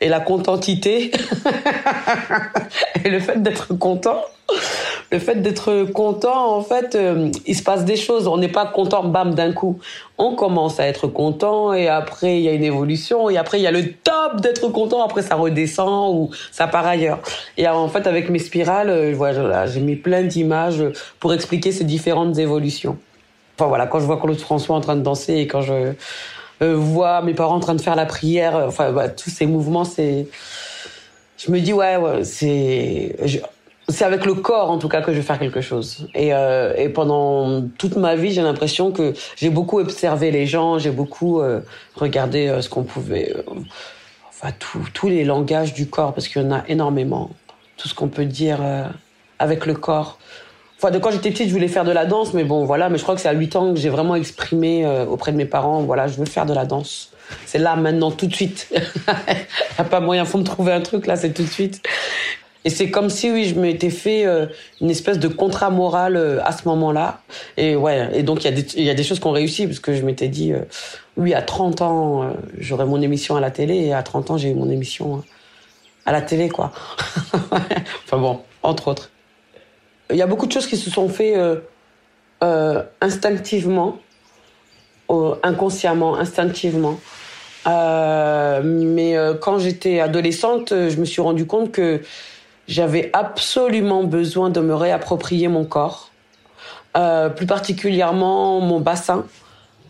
Et 0.00 0.08
la 0.08 0.20
contentité 0.20 1.10
et 3.04 3.10
le 3.10 3.18
fait 3.18 3.42
d'être 3.42 3.74
content 3.74 4.22
le 5.10 5.18
fait 5.18 5.36
d'être 5.36 5.84
content, 5.92 6.56
en 6.56 6.62
fait, 6.62 6.94
euh, 6.94 7.30
il 7.46 7.54
se 7.54 7.62
passe 7.62 7.84
des 7.84 7.96
choses. 7.96 8.26
On 8.26 8.38
n'est 8.38 8.48
pas 8.48 8.66
content, 8.66 9.04
bam, 9.04 9.34
d'un 9.34 9.52
coup. 9.52 9.78
On 10.18 10.34
commence 10.34 10.80
à 10.80 10.86
être 10.86 11.06
content 11.06 11.72
et 11.72 11.88
après, 11.88 12.38
il 12.38 12.42
y 12.42 12.48
a 12.48 12.52
une 12.52 12.64
évolution 12.64 13.30
et 13.30 13.36
après, 13.36 13.60
il 13.60 13.62
y 13.62 13.66
a 13.66 13.70
le 13.70 13.92
top 13.92 14.40
d'être 14.40 14.68
content. 14.68 15.04
Après, 15.04 15.22
ça 15.22 15.36
redescend 15.36 16.14
ou 16.14 16.30
ça 16.50 16.66
part 16.66 16.86
ailleurs. 16.86 17.20
Et 17.56 17.68
en 17.68 17.88
fait, 17.88 18.06
avec 18.06 18.30
mes 18.30 18.38
spirales, 18.38 18.90
euh, 18.90 19.12
voilà, 19.14 19.66
j'ai 19.66 19.80
mis 19.80 19.96
plein 19.96 20.22
d'images 20.22 20.84
pour 21.20 21.32
expliquer 21.32 21.70
ces 21.70 21.84
différentes 21.84 22.38
évolutions. 22.38 22.98
Enfin 23.58 23.68
voilà, 23.68 23.86
quand 23.86 24.00
je 24.00 24.04
vois 24.06 24.20
Claude 24.20 24.38
François 24.38 24.76
en 24.76 24.80
train 24.80 24.96
de 24.96 25.02
danser 25.02 25.34
et 25.34 25.46
quand 25.46 25.62
je 25.62 25.92
euh, 26.62 26.74
vois 26.74 27.22
mes 27.22 27.32
parents 27.32 27.56
en 27.56 27.60
train 27.60 27.74
de 27.74 27.80
faire 27.80 27.96
la 27.96 28.06
prière, 28.06 28.54
enfin 28.66 28.92
bah, 28.92 29.08
tous 29.08 29.30
ces 29.30 29.46
mouvements, 29.46 29.84
c'est, 29.84 30.26
je 31.38 31.50
me 31.50 31.60
dis 31.60 31.72
ouais, 31.72 31.96
ouais 31.96 32.24
c'est, 32.24 33.16
c'est 33.88 34.04
avec 34.04 34.26
le 34.26 34.34
corps 34.34 34.70
en 34.70 34.78
tout 34.78 34.88
cas 34.88 35.00
que 35.00 35.12
je 35.12 35.18
vais 35.18 35.22
faire 35.22 35.38
quelque 35.38 35.60
chose. 35.60 36.08
Et, 36.14 36.34
euh, 36.34 36.74
et 36.76 36.88
pendant 36.88 37.62
toute 37.78 37.96
ma 37.96 38.16
vie, 38.16 38.32
j'ai 38.32 38.42
l'impression 38.42 38.90
que 38.90 39.14
j'ai 39.36 39.50
beaucoup 39.50 39.78
observé 39.78 40.30
les 40.30 40.46
gens, 40.46 40.78
j'ai 40.78 40.90
beaucoup 40.90 41.40
euh, 41.40 41.60
regardé 41.94 42.48
euh, 42.48 42.62
ce 42.62 42.68
qu'on 42.68 42.82
pouvait, 42.82 43.32
euh, 43.36 43.42
enfin 44.28 44.52
tous 44.92 45.08
les 45.08 45.24
langages 45.24 45.72
du 45.72 45.88
corps 45.88 46.14
parce 46.14 46.28
qu'il 46.28 46.42
y 46.42 46.44
en 46.44 46.52
a 46.52 46.64
énormément. 46.68 47.30
Tout 47.76 47.88
ce 47.88 47.94
qu'on 47.94 48.08
peut 48.08 48.24
dire 48.24 48.58
euh, 48.62 48.86
avec 49.38 49.66
le 49.66 49.74
corps. 49.74 50.18
Enfin, 50.78 50.90
de 50.90 50.98
quand 50.98 51.10
j'étais 51.10 51.30
petite, 51.30 51.48
je 51.48 51.52
voulais 51.52 51.68
faire 51.68 51.84
de 51.84 51.92
la 51.92 52.06
danse, 52.06 52.34
mais 52.34 52.44
bon, 52.44 52.64
voilà. 52.64 52.88
Mais 52.88 52.98
je 52.98 53.02
crois 53.02 53.14
que 53.14 53.20
c'est 53.20 53.28
à 53.28 53.32
8 53.32 53.56
ans 53.56 53.72
que 53.72 53.80
j'ai 53.80 53.88
vraiment 53.88 54.14
exprimé 54.14 54.86
auprès 55.08 55.32
de 55.32 55.36
mes 55.38 55.46
parents, 55.46 55.80
voilà, 55.82 56.06
je 56.06 56.18
veux 56.18 56.26
faire 56.26 56.44
de 56.44 56.52
la 56.52 56.66
danse. 56.66 57.12
C'est 57.46 57.58
là, 57.58 57.76
maintenant, 57.76 58.10
tout 58.10 58.26
de 58.26 58.34
suite. 58.34 58.68
Il 58.72 58.76
n'y 58.76 59.40
a 59.78 59.84
pas 59.84 60.00
moyen, 60.00 60.26
faut 60.26 60.36
me 60.36 60.44
trouver 60.44 60.72
un 60.72 60.82
truc, 60.82 61.06
là, 61.06 61.16
c'est 61.16 61.32
tout 61.32 61.44
de 61.44 61.48
suite. 61.48 61.82
Et 62.66 62.70
c'est 62.70 62.90
comme 62.90 63.10
si, 63.10 63.30
oui, 63.30 63.44
je 63.44 63.54
m'étais 63.54 63.90
fait 63.90 64.26
euh, 64.26 64.46
une 64.80 64.90
espèce 64.90 65.20
de 65.20 65.28
contrat 65.28 65.70
moral 65.70 66.16
euh, 66.16 66.40
à 66.44 66.50
ce 66.50 66.66
moment-là. 66.66 67.20
Et 67.56 67.76
ouais, 67.76 68.10
et 68.12 68.24
donc 68.24 68.44
il 68.44 68.58
y, 68.76 68.82
y 68.82 68.90
a 68.90 68.94
des 68.94 69.04
choses 69.04 69.20
qu'on 69.20 69.30
réussit, 69.30 69.68
parce 69.68 69.78
que 69.78 69.94
je 69.94 70.02
m'étais 70.02 70.26
dit, 70.26 70.52
euh, 70.52 70.62
oui, 71.16 71.32
à 71.32 71.42
30 71.42 71.80
ans, 71.82 72.32
j'aurai 72.58 72.84
mon 72.84 73.00
émission 73.00 73.36
à 73.36 73.40
la 73.40 73.52
télé, 73.52 73.76
et 73.76 73.94
à 73.94 74.02
30 74.02 74.32
ans, 74.32 74.36
j'ai 74.36 74.50
eu 74.50 74.54
mon 74.54 74.68
émission 74.68 75.22
à 76.06 76.10
la 76.10 76.22
télé, 76.22 76.48
quoi. 76.48 76.72
enfin 77.32 78.18
bon, 78.18 78.40
entre 78.64 78.88
autres. 78.88 79.12
Il 80.10 80.16
y 80.16 80.22
a 80.22 80.26
beaucoup 80.26 80.48
de 80.48 80.52
choses 80.52 80.66
qui 80.66 80.76
se 80.76 80.90
sont 80.90 81.08
fait 81.08 81.36
instinctivement, 83.00 83.98
inconsciemment, 85.44 86.16
instinctivement. 86.16 86.98
mais 87.64 89.16
quand 89.40 89.60
j'étais 89.60 90.00
adolescente, 90.00 90.70
je 90.70 90.96
me 90.96 91.04
suis 91.04 91.22
rendu 91.22 91.46
compte 91.46 91.70
que 91.70 92.00
j'avais 92.68 93.10
absolument 93.12 94.04
besoin 94.04 94.50
de 94.50 94.60
me 94.60 94.74
réapproprier 94.74 95.48
mon 95.48 95.64
corps, 95.64 96.10
plus 96.94 97.46
particulièrement 97.46 98.60
mon 98.60 98.80
bassin, 98.80 99.24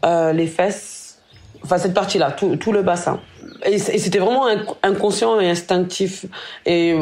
les 0.04 0.46
fesses, 0.46 1.20
enfin 1.62 1.78
cette 1.78 1.94
partie-là, 1.94 2.32
tout, 2.32 2.56
tout 2.56 2.72
le 2.72 2.82
bassin 2.82 3.20
et 3.64 3.78
c'était 3.78 4.18
vraiment 4.18 4.46
inconscient 4.82 5.40
et 5.40 5.48
instinctif. 5.48 6.26
Et, 6.66 6.94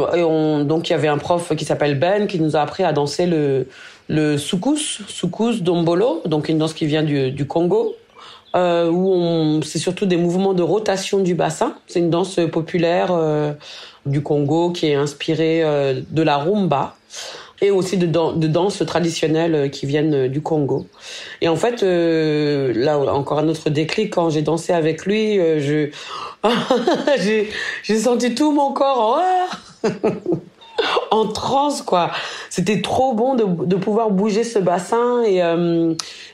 donc 0.65 0.89
il 0.89 0.93
y 0.93 0.95
avait 0.95 1.09
un 1.09 1.19
prof 1.19 1.55
qui 1.57 1.65
s'appelle 1.65 1.99
Ben 1.99 2.27
qui 2.27 2.39
nous 2.41 2.57
a 2.57 2.61
appris 2.61 2.85
à 2.85 2.93
danser 2.93 3.27
le 3.27 3.67
le 4.09 4.37
soukous, 4.37 5.03
soukous 5.09 5.61
dombolo, 5.61 6.23
donc 6.27 6.49
une 6.49 6.59
danse 6.59 6.75
qui 6.75 6.87
vient 6.87 7.03
du, 7.03 7.31
du 7.31 7.47
Congo, 7.47 7.97
euh, 8.55 8.91
où 8.91 9.63
c'est 9.63 9.79
surtout 9.79 10.07
des 10.07 10.17
mouvements 10.17 10.55
de 10.55 10.63
rotation 10.63 11.21
du 11.21 11.35
bassin. 11.35 11.75
C'est 11.87 12.01
une 12.01 12.11
danse 12.11 12.39
populaire 12.53 13.09
euh, 13.13 13.53
du 14.07 14.23
Congo 14.23 14.71
qui 14.71 14.87
est 14.87 14.95
inspirée 14.95 15.63
euh, 15.63 16.01
de 16.11 16.23
la 16.23 16.37
rumba 16.37 16.97
et 17.63 17.71
aussi 17.71 17.97
de, 17.97 18.07
danses 18.07 18.83
traditionnelles 18.85 19.55
euh, 19.55 19.69
qui 19.69 19.87
viennent 19.87 20.15
euh, 20.15 20.29
du 20.29 20.43
Congo. 20.43 20.87
Et 21.41 21.49
en 21.49 21.57
fait, 21.57 21.83
là 21.83 22.99
encore 22.99 23.39
un 23.39 23.49
autre 23.49 23.71
déclic 23.71 24.13
quand 24.13 24.31
j'ai 24.31 24.43
dansé 24.43 24.73
avec 24.73 25.07
lui, 25.07 25.37
je 25.37 25.89
j'ai 27.83 27.99
senti 27.99 28.35
tout 28.35 28.53
mon 28.53 28.73
corps 28.73 29.21
en, 31.11 31.27
transe 31.29 31.83
quoi. 31.83 32.11
C'était 32.51 32.83
trop 32.83 33.15
bon 33.15 33.35
de, 33.35 33.45
de 33.65 33.77
pouvoir 33.77 34.11
bouger 34.11 34.45
ce 34.45 34.59
bassin 34.59 35.23
et 35.25 35.41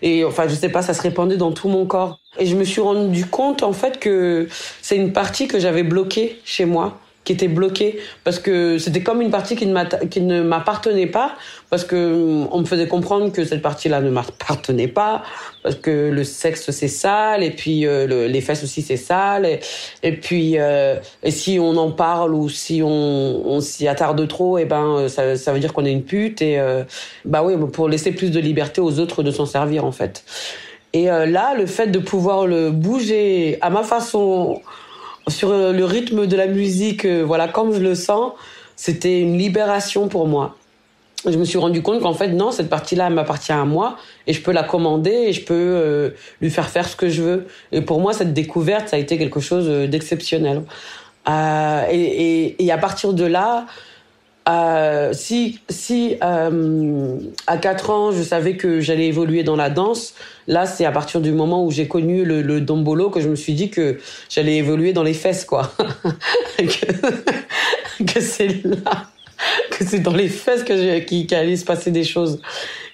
et 0.02 0.24
enfin 0.24 0.48
je 0.48 0.54
sais 0.54 0.68
pas, 0.68 0.82
ça 0.82 0.94
se 0.94 1.02
répandait 1.02 1.36
dans 1.36 1.52
tout 1.52 1.68
mon 1.68 1.86
corps. 1.86 2.18
Et 2.38 2.46
je 2.46 2.56
me 2.56 2.64
suis 2.64 2.80
rendu 2.80 3.26
compte 3.26 3.62
en 3.62 3.72
fait 3.72 3.98
que 3.98 4.48
c'est 4.82 4.96
une 4.96 5.12
partie 5.12 5.48
que 5.48 5.58
j'avais 5.58 5.82
bloquée 5.82 6.40
chez 6.44 6.64
moi 6.64 6.98
était 7.32 7.48
bloqué 7.48 7.98
parce 8.24 8.38
que 8.38 8.78
c'était 8.78 9.02
comme 9.02 9.20
une 9.20 9.30
partie 9.30 9.56
qui 9.56 9.66
ne 9.66 10.42
m'appartenait 10.42 11.06
pas 11.06 11.36
parce 11.70 11.84
que 11.84 11.96
mm, 11.96 12.48
on 12.50 12.60
me 12.60 12.64
faisait 12.64 12.88
comprendre 12.88 13.32
que 13.32 13.44
cette 13.44 13.62
partie-là 13.62 14.00
ne 14.00 14.10
m'appartenait 14.10 14.88
pas 14.88 15.22
parce 15.62 15.76
que 15.76 16.10
le 16.10 16.24
sexe 16.24 16.70
c'est 16.70 16.88
sale 16.88 17.42
et 17.42 17.50
puis 17.50 17.86
euh, 17.86 18.28
les 18.28 18.40
fesses 18.40 18.64
aussi 18.64 18.82
c'est 18.82 18.96
sale 18.96 19.60
et, 20.02 20.12
puis 20.12 20.58
euh, 20.58 20.96
si 21.28 21.58
on 21.60 21.76
en 21.76 21.90
parle 21.90 22.34
ou 22.34 22.48
si 22.48 22.82
on, 22.84 23.60
s'y 23.60 23.88
attarde 23.88 24.26
trop 24.26 24.58
et 24.58 24.62
eh 24.62 24.64
ben 24.64 24.96
euh, 24.96 25.08
ça, 25.08 25.36
ça 25.36 25.52
veut 25.52 25.60
dire 25.60 25.72
qu'on 25.72 25.84
est 25.84 25.92
une 25.92 26.02
pute 26.02 26.40
et 26.42 26.60
bah 27.24 27.42
oui 27.42 27.54
pour 27.72 27.88
laisser 27.88 28.12
plus 28.12 28.30
de 28.30 28.40
liberté 28.40 28.80
aux 28.80 28.98
autres 28.98 29.22
de 29.22 29.30
s'en 29.30 29.46
servir 29.46 29.84
en 29.84 29.92
fait. 29.92 30.24
Et 30.92 31.04
là 31.04 31.54
le 31.56 31.66
fait 31.66 31.88
de 31.88 31.98
pouvoir 31.98 32.46
le 32.46 32.70
bouger 32.70 33.58
à 33.60 33.70
ma 33.70 33.82
façon 33.82 34.60
sur 35.30 35.50
euh, 35.50 35.72
le 35.72 35.84
rythme 35.84 36.26
de 36.26 36.36
la 36.36 36.46
musique, 36.46 37.04
euh, 37.04 37.22
voilà, 37.22 37.48
comme 37.48 37.72
je 37.72 37.80
le 37.80 37.94
sens, 37.94 38.32
c'était 38.76 39.20
une 39.20 39.36
libération 39.38 40.08
pour 40.08 40.26
moi. 40.26 40.56
Je 41.26 41.36
me 41.36 41.44
suis 41.44 41.58
rendu 41.58 41.82
compte 41.82 42.00
qu'en 42.00 42.14
fait, 42.14 42.28
non, 42.28 42.50
cette 42.50 42.70
partie-là, 42.70 43.10
m'appartient 43.10 43.52
à 43.52 43.64
moi 43.64 43.96
et 44.26 44.32
je 44.32 44.40
peux 44.40 44.52
la 44.52 44.62
commander 44.62 45.10
et 45.10 45.32
je 45.32 45.44
peux 45.44 45.54
euh, 45.54 46.10
lui 46.40 46.50
faire 46.50 46.68
faire 46.70 46.88
ce 46.88 46.96
que 46.96 47.08
je 47.08 47.22
veux. 47.22 47.46
Et 47.72 47.82
pour 47.82 48.00
moi, 48.00 48.14
cette 48.14 48.32
découverte, 48.32 48.88
ça 48.88 48.96
a 48.96 48.98
été 48.98 49.18
quelque 49.18 49.40
chose 49.40 49.68
d'exceptionnel. 49.88 50.62
et, 51.28 52.64
et, 52.64 52.72
à 52.72 52.78
partir 52.78 53.12
de 53.12 53.24
là, 53.24 53.66
euh, 54.50 55.12
si 55.12 55.60
si 55.68 56.16
euh, 56.24 57.18
à 57.46 57.58
4 57.58 57.90
ans 57.90 58.12
je 58.12 58.22
savais 58.22 58.56
que 58.56 58.80
j'allais 58.80 59.06
évoluer 59.06 59.42
dans 59.42 59.56
la 59.56 59.70
danse, 59.70 60.14
là 60.48 60.66
c'est 60.66 60.84
à 60.84 60.92
partir 60.92 61.20
du 61.20 61.32
moment 61.32 61.64
où 61.64 61.70
j'ai 61.70 61.86
connu 61.86 62.24
le, 62.24 62.60
dombolo 62.60 63.10
que 63.10 63.20
je 63.20 63.28
me 63.28 63.36
suis 63.36 63.54
dit 63.54 63.70
que 63.70 63.98
j'allais 64.28 64.56
évoluer 64.56 64.92
dans 64.92 65.02
les 65.02 65.14
fesses 65.14 65.44
quoi, 65.44 65.72
que, 66.58 68.20
c'est 68.20 68.64
là 68.64 69.06
que 69.70 69.84
c'est 69.84 70.00
dans 70.00 70.14
les 70.14 70.28
fesses 70.28 70.64
que 70.64 70.98
qu'il 71.00 71.34
allait 71.34 71.56
se 71.56 71.64
passer 71.64 71.90
des 71.90 72.04
choses. 72.04 72.40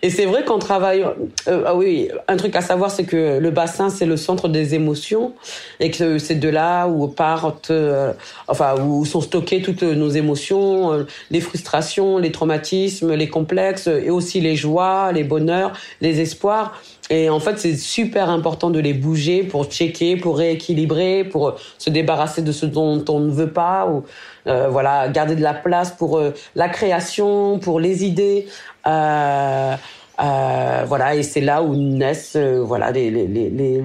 Et 0.06 0.10
c'est 0.10 0.26
vrai 0.26 0.44
qu'on 0.44 0.60
travaille. 0.60 1.04
Euh, 1.48 1.64
ah 1.66 1.74
oui, 1.74 2.08
un 2.28 2.36
truc 2.36 2.54
à 2.54 2.60
savoir, 2.60 2.92
c'est 2.92 3.02
que 3.02 3.40
le 3.40 3.50
bassin, 3.50 3.90
c'est 3.90 4.06
le 4.06 4.16
centre 4.16 4.46
des 4.46 4.76
émotions, 4.76 5.32
et 5.80 5.90
que 5.90 6.18
c'est 6.18 6.36
de 6.36 6.48
là 6.48 6.86
où 6.86 7.08
partent, 7.08 7.72
euh, 7.72 8.12
enfin, 8.46 8.76
où 8.80 9.04
sont 9.04 9.20
stockées 9.20 9.62
toutes 9.62 9.82
nos 9.82 10.08
émotions, 10.08 10.92
euh, 10.92 11.06
les 11.32 11.40
frustrations, 11.40 12.18
les 12.18 12.30
traumatismes, 12.30 13.14
les 13.14 13.28
complexes, 13.28 13.88
et 13.88 14.10
aussi 14.10 14.40
les 14.40 14.54
joies, 14.54 15.10
les 15.10 15.24
bonheurs, 15.24 15.72
les 16.00 16.20
espoirs. 16.20 16.80
Et 17.10 17.28
en 17.28 17.40
fait, 17.40 17.58
c'est 17.58 17.76
super 17.76 18.30
important 18.30 18.70
de 18.70 18.80
les 18.80 18.92
bouger 18.92 19.42
pour 19.42 19.64
checker, 19.64 20.16
pour 20.16 20.38
rééquilibrer, 20.38 21.24
pour 21.24 21.54
se 21.78 21.90
débarrasser 21.90 22.42
de 22.42 22.52
ce 22.52 22.66
dont 22.66 23.04
on 23.08 23.20
ne 23.20 23.30
veut 23.30 23.50
pas, 23.50 23.86
ou 23.86 24.04
euh, 24.48 24.68
voilà, 24.68 25.08
garder 25.08 25.36
de 25.36 25.42
la 25.42 25.54
place 25.54 25.90
pour 25.90 26.18
euh, 26.18 26.32
la 26.54 26.68
création, 26.68 27.58
pour 27.58 27.80
les 27.80 28.04
idées. 28.04 28.46
Euh, 28.86 29.74
euh 30.20 30.84
voilà, 30.86 31.14
et 31.14 31.22
c'est 31.22 31.40
là 31.40 31.62
où 31.62 31.74
naissent 31.74 32.36
voilà 32.36 32.90
les, 32.90 33.10
les, 33.10 33.26
les, 33.26 33.82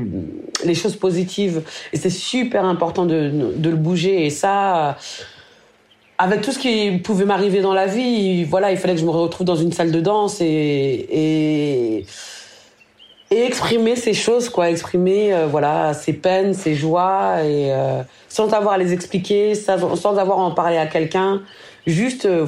les, 0.63 0.75
choses 0.75 0.95
positives. 0.95 1.63
Et 1.93 1.97
c'est 1.97 2.09
super 2.09 2.65
important 2.65 3.05
de, 3.05 3.53
de 3.55 3.69
le 3.69 3.75
bouger. 3.75 4.25
Et 4.25 4.29
ça, 4.29 4.97
avec 6.17 6.41
tout 6.41 6.51
ce 6.51 6.59
qui 6.59 6.99
pouvait 6.99 7.25
m'arriver 7.25 7.61
dans 7.61 7.73
la 7.73 7.87
vie, 7.87 8.43
voilà, 8.43 8.71
il 8.71 8.77
fallait 8.77 8.93
que 8.93 8.99
je 8.99 9.05
me 9.05 9.11
retrouve 9.11 9.45
dans 9.45 9.55
une 9.55 9.71
salle 9.71 9.91
de 9.91 9.99
danse 9.99 10.39
et, 10.41 11.07
et 11.11 12.05
et 13.31 13.45
exprimer 13.45 13.95
ces 13.95 14.13
choses, 14.13 14.49
quoi, 14.49 14.69
exprimer 14.69 15.33
euh, 15.33 15.47
voilà 15.47 15.93
ses 15.93 16.13
peines, 16.13 16.53
ses 16.53 16.75
joies, 16.75 17.37
et 17.43 17.71
euh, 17.71 18.03
sans 18.27 18.53
avoir 18.53 18.73
à 18.73 18.77
les 18.77 18.91
expliquer, 18.91 19.55
sans, 19.55 19.95
sans 19.95 20.17
avoir 20.17 20.39
à 20.39 20.43
en 20.43 20.51
parler 20.51 20.77
à 20.77 20.85
quelqu'un, 20.85 21.41
juste 21.87 22.25
euh, 22.25 22.45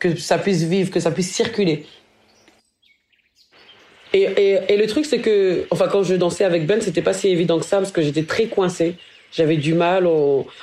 que 0.00 0.16
ça 0.16 0.38
puisse 0.38 0.64
vivre, 0.64 0.90
que 0.90 0.98
ça 0.98 1.12
puisse 1.12 1.32
circuler. 1.32 1.86
Et, 4.14 4.22
et, 4.22 4.58
et 4.68 4.76
le 4.76 4.86
truc, 4.86 5.04
c'est 5.04 5.18
que, 5.18 5.66
enfin, 5.70 5.88
quand 5.88 6.04
je 6.04 6.14
dansais 6.14 6.44
avec 6.44 6.66
Ben, 6.66 6.80
c'était 6.80 7.02
pas 7.02 7.12
si 7.12 7.28
évident 7.28 7.58
que 7.58 7.66
ça 7.66 7.78
parce 7.78 7.92
que 7.92 8.00
j'étais 8.00 8.22
très 8.22 8.46
coincée. 8.46 8.94
J'avais 9.32 9.56
du 9.56 9.74
mal. 9.74 10.08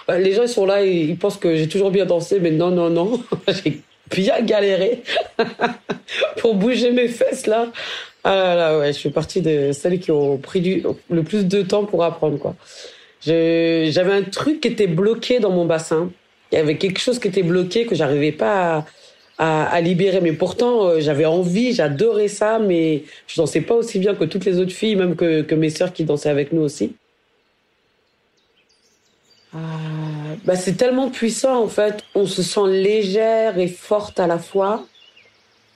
Les 0.09 0.31
gens 0.31 0.43
ils 0.43 0.49
sont 0.49 0.65
là, 0.65 0.85
ils, 0.85 1.17
pensent 1.17 1.37
que 1.37 1.55
j'ai 1.55 1.67
toujours 1.67 1.91
bien 1.91 2.05
dansé, 2.05 2.39
mais 2.39 2.51
non, 2.51 2.71
non, 2.71 2.89
non. 2.89 3.21
j'ai 3.49 3.81
bien 4.09 4.41
galéré 4.41 5.03
pour 6.37 6.55
bouger 6.55 6.91
mes 6.91 7.09
fesses 7.09 7.47
là. 7.47 7.67
Ah 8.23 8.35
là 8.35 8.55
là, 8.55 8.79
ouais, 8.79 8.93
je 8.93 8.99
suis 8.99 9.09
partie 9.09 9.41
de 9.41 9.71
celles 9.73 9.99
qui 9.99 10.11
ont 10.11 10.37
pris 10.37 10.61
du, 10.61 10.83
le 11.09 11.23
plus 11.23 11.45
de 11.47 11.61
temps 11.63 11.85
pour 11.85 12.03
apprendre, 12.03 12.37
quoi. 12.37 12.55
J'avais 13.25 14.13
un 14.13 14.23
truc 14.23 14.61
qui 14.61 14.69
était 14.69 14.87
bloqué 14.87 15.39
dans 15.39 15.51
mon 15.51 15.65
bassin. 15.65 16.09
Il 16.51 16.55
y 16.55 16.57
avait 16.57 16.77
quelque 16.77 16.99
chose 16.99 17.19
qui 17.19 17.27
était 17.27 17.43
bloqué 17.43 17.85
que 17.85 17.95
j'arrivais 17.95 18.31
pas 18.31 18.77
à, 18.77 18.85
à, 19.43 19.81
libérer. 19.81 20.21
Mais 20.21 20.33
pourtant, 20.33 20.85
euh, 20.85 20.99
j'avais 20.99 21.25
envie, 21.25 21.73
j'adorais 21.73 22.27
ça, 22.27 22.59
mais 22.59 23.03
je 23.27 23.37
dansais 23.37 23.61
pas 23.61 23.73
aussi 23.73 23.97
bien 23.99 24.13
que 24.13 24.23
toutes 24.25 24.45
les 24.45 24.59
autres 24.59 24.71
filles, 24.71 24.95
même 24.95 25.15
que, 25.15 25.55
mes 25.55 25.69
sœurs 25.69 25.93
qui 25.93 26.03
dansaient 26.03 26.29
avec 26.29 26.53
nous 26.53 26.61
aussi. 26.61 26.95
Ah, 29.53 29.57
bah 30.45 30.55
c'est 30.55 30.77
tellement 30.77 31.09
puissant 31.09 31.61
en 31.61 31.67
fait. 31.67 32.03
On 32.15 32.25
se 32.25 32.41
sent 32.41 32.67
légère 32.67 33.57
et 33.57 33.67
forte 33.67 34.19
à 34.19 34.27
la 34.27 34.37
fois. 34.37 34.85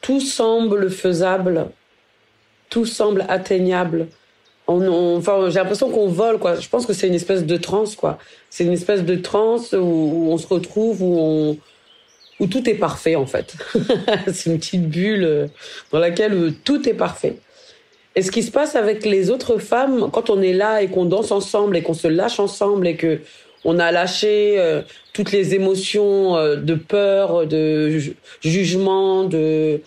Tout 0.01 0.22
semble 0.22 0.89
faisable 0.89 1.67
tout 2.75 2.86
semble 2.86 3.25
atteignable. 3.29 4.07
On, 4.67 5.15
enfin, 5.17 5.50
j'ai 5.50 5.60
l'impression 5.60 5.89
qu'on 5.89 6.07
vole, 6.07 6.39
quoi. 6.39 6.60
Je 6.60 6.67
pense 6.67 6.86
que 6.86 6.91
c'est 6.91 7.07
une 7.07 7.13
espèce 7.13 7.45
de 7.45 7.55
transe, 7.55 7.95
quoi. 7.95 8.17
C'est 8.50 8.65
une 8.65 8.74
espèce 8.74 9.03
de 9.03 9.15
transe 9.15 9.74
où, 9.74 10.27
on 10.29 10.38
se 10.38 10.48
retrouve, 10.48 11.01
où 11.01 11.17
on, 11.17 11.57
où 12.39 12.48
tout 12.48 12.70
est 12.70 12.75
parfait, 12.75 13.15
en 13.15 13.25
fait. 13.25 13.56
c'est 14.32 14.50
une 14.50 14.60
petite 14.60 14.89
bulle 14.89 15.24
euh, 15.24 15.48
dans 15.92 16.00
laquelle 16.00 16.34
euh, 16.34 16.51
tout 16.63 16.88
est 16.88 16.94
parfait. 16.94 17.38
Et 18.15 18.22
ce 18.22 18.32
qui 18.32 18.44
se 18.44 18.51
passe 18.51 18.75
avec 18.75 19.06
les 19.06 19.30
autres 19.30 19.58
femmes, 19.58 20.10
quand 20.12 20.30
on 20.30 20.42
est 20.42 20.54
là 20.54 20.82
et 20.82 20.88
qu'on 20.88 21.06
danse 21.06 21.32
ensemble 21.32 21.75
et 21.77 21.82
qu'on 21.82 21.94
se 21.94 22.08
lâche 22.08 22.39
ensemble 22.39 22.88
et 22.88 22.96
que 22.96 23.20
on 23.68 23.80
a 23.80 23.92
lâché 23.92 24.56
euh, 24.58 24.82
toutes 25.12 25.32
les 25.32 25.56
émotions 25.56 26.36
de 26.56 26.75
peur, 26.75 27.48
de 27.48 28.00
jugement, 28.42 29.24
de 29.24 29.80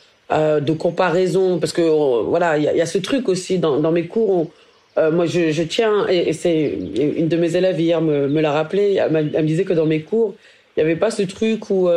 comparaison, 0.79 1.59
parce 1.59 1.73
que 1.73 1.83
voilà, 1.83 2.59
il 2.59 2.65
y, 2.65 2.81
a, 2.81 2.87
ce 2.87 2.99
truc 2.99 3.29
aussi 3.29 3.59
dans, 3.59 3.93
mes 3.93 4.07
cours. 4.07 4.51
Moi, 4.97 5.27
je, 5.27 5.63
tiens, 5.63 6.09
et, 6.09 6.33
c'est 6.33 6.77
une 6.97 7.29
de 7.29 7.37
mes 7.37 7.55
élèves 7.55 7.81
hier 7.81 8.01
me 8.01 8.41
l'a 8.41 8.53
rappelé. 8.53 8.95
Elle, 8.95 9.13
me 9.13 9.43
disait 9.43 9.65
que 9.65 9.75
dans 9.75 9.87
mes 9.87 10.01
cours, 10.01 10.35
il 10.79 10.85
n'y 10.85 10.91
avait 10.91 10.99
pas 10.99 11.11
ce 11.11 11.23
truc 11.23 11.71
où 11.71 11.89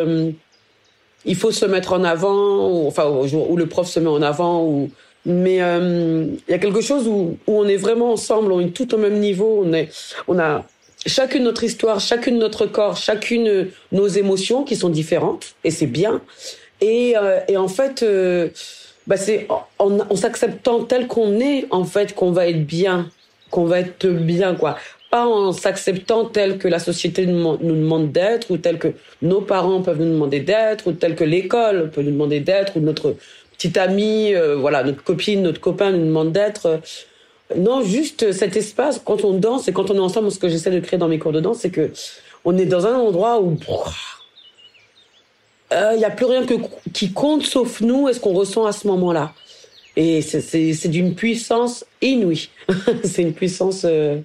il 1.24 1.36
faut 1.36 1.52
se 1.52 1.66
mettre 1.66 1.94
en 1.94 2.04
avant, 2.04 2.88
enfin 2.88 3.08
où, 3.08 3.56
le 3.56 3.68
prof 3.68 3.88
se 3.88 4.00
met 4.00 4.10
en 4.10 4.24
avant, 4.24 4.66
ou 4.66 4.90
mais 5.24 5.58
il 5.58 6.40
y 6.50 6.54
a 6.54 6.58
quelque 6.58 6.82
chose 6.82 7.08
où, 7.08 7.38
où 7.46 7.60
on 7.60 7.68
est 7.68 7.78
vraiment 7.78 8.12
ensemble, 8.12 8.52
on 8.52 8.60
est 8.60 8.74
tout 8.74 8.96
au 8.96 8.98
même 8.98 9.20
niveau, 9.20 9.62
on 9.64 9.72
est, 9.72 9.90
on 10.28 10.40
a 10.40 10.66
chacune 11.06 11.44
notre 11.44 11.64
histoire, 11.64 12.00
chacune 12.00 12.40
notre 12.40 12.66
corps, 12.66 12.98
chacune 12.98 13.68
nos 13.92 14.08
émotions 14.08 14.64
qui 14.64 14.76
sont 14.76 14.90
différentes, 14.90 15.54
et 15.64 15.70
c'est 15.70 15.86
bien. 15.86 16.22
Et, 16.80 17.14
euh, 17.16 17.40
et 17.48 17.58
en 17.58 17.68
fait, 17.68 18.02
euh, 18.02 18.50
bah 19.06 19.18
c'est 19.18 19.48
en, 19.78 20.00
en 20.00 20.16
s'acceptant 20.16 20.84
tel 20.86 21.06
qu'on 21.06 21.40
est, 21.40 21.68
en 21.70 21.86
fait, 21.86 22.16
qu'on 22.16 22.32
va 22.32 22.48
être 22.48 22.66
bien, 22.66 23.12
qu'on 23.52 23.66
va 23.66 23.80
être 23.82 24.08
bien, 24.08 24.56
quoi. 24.56 24.78
Pas 25.12 25.28
en 25.28 25.52
s'acceptant 25.52 26.26
tel 26.26 26.58
que 26.58 26.68
la 26.68 26.80
société 26.80 27.26
nous 27.28 27.58
demande 27.58 28.12
d'être, 28.12 28.50
ou 28.50 28.58
tel 28.58 28.80
que 28.80 28.94
nos 29.22 29.42
parents 29.42 29.82
peuvent 29.82 30.00
nous 30.00 30.14
demander 30.14 30.40
d'être, 30.40 30.88
ou 30.88 30.94
tel 30.94 31.16
que 31.16 31.24
l'école 31.24 31.92
peut 31.92 32.02
nous 32.02 32.12
demander 32.12 32.40
d'être, 32.40 32.78
ou 32.78 32.80
notre 32.80 33.16
petite 33.52 33.78
amie, 33.78 34.34
euh, 34.34 34.56
voilà, 34.56 34.84
notre 34.84 35.04
copine, 35.04 35.44
notre 35.44 35.62
copain 35.62 35.92
nous 35.92 36.06
demande 36.06 36.32
d'être. 36.32 36.80
Non, 37.56 37.84
juste 37.84 38.32
cet 38.32 38.56
espace, 38.56 39.02
quand 39.04 39.24
on 39.24 39.34
danse 39.34 39.68
et 39.68 39.74
quand 39.74 39.92
on 39.92 39.96
est 39.96 40.00
ensemble, 40.00 40.32
ce 40.32 40.40
que 40.40 40.50
j'essaie 40.50 40.72
de 40.72 40.80
créer 40.80 40.98
dans 40.98 41.10
mes 41.10 41.20
cours 41.20 41.34
de 41.34 41.42
danse, 41.42 41.60
c'est 41.60 41.70
que 41.70 41.92
on 42.46 42.58
est 42.58 42.66
dans 42.66 42.88
un 42.88 42.96
endroit 42.96 43.42
où 43.42 43.58
il 45.72 45.78
euh, 45.78 45.98
n'y 45.98 46.06
a 46.06 46.10
plus 46.10 46.26
rien 46.26 46.46
qui 46.94 47.14
compte 47.14 47.44
sauf 47.44 47.82
nous 47.82 48.10
et 48.10 48.14
ce 48.14 48.20
qu'on 48.20 48.34
ressent 48.34 48.66
à 48.66 48.72
ce 48.72 48.88
moment-là. 48.88 49.34
Et 49.96 50.22
c'est 50.22 50.88
d'une 50.88 51.16
puissance 51.16 51.86
inouïe. 52.02 52.50
c'est 53.04 53.22
une 53.22 53.34
puissance 53.34 53.82
euh, 53.86 54.20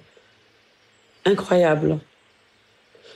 incroyable. 1.27 1.99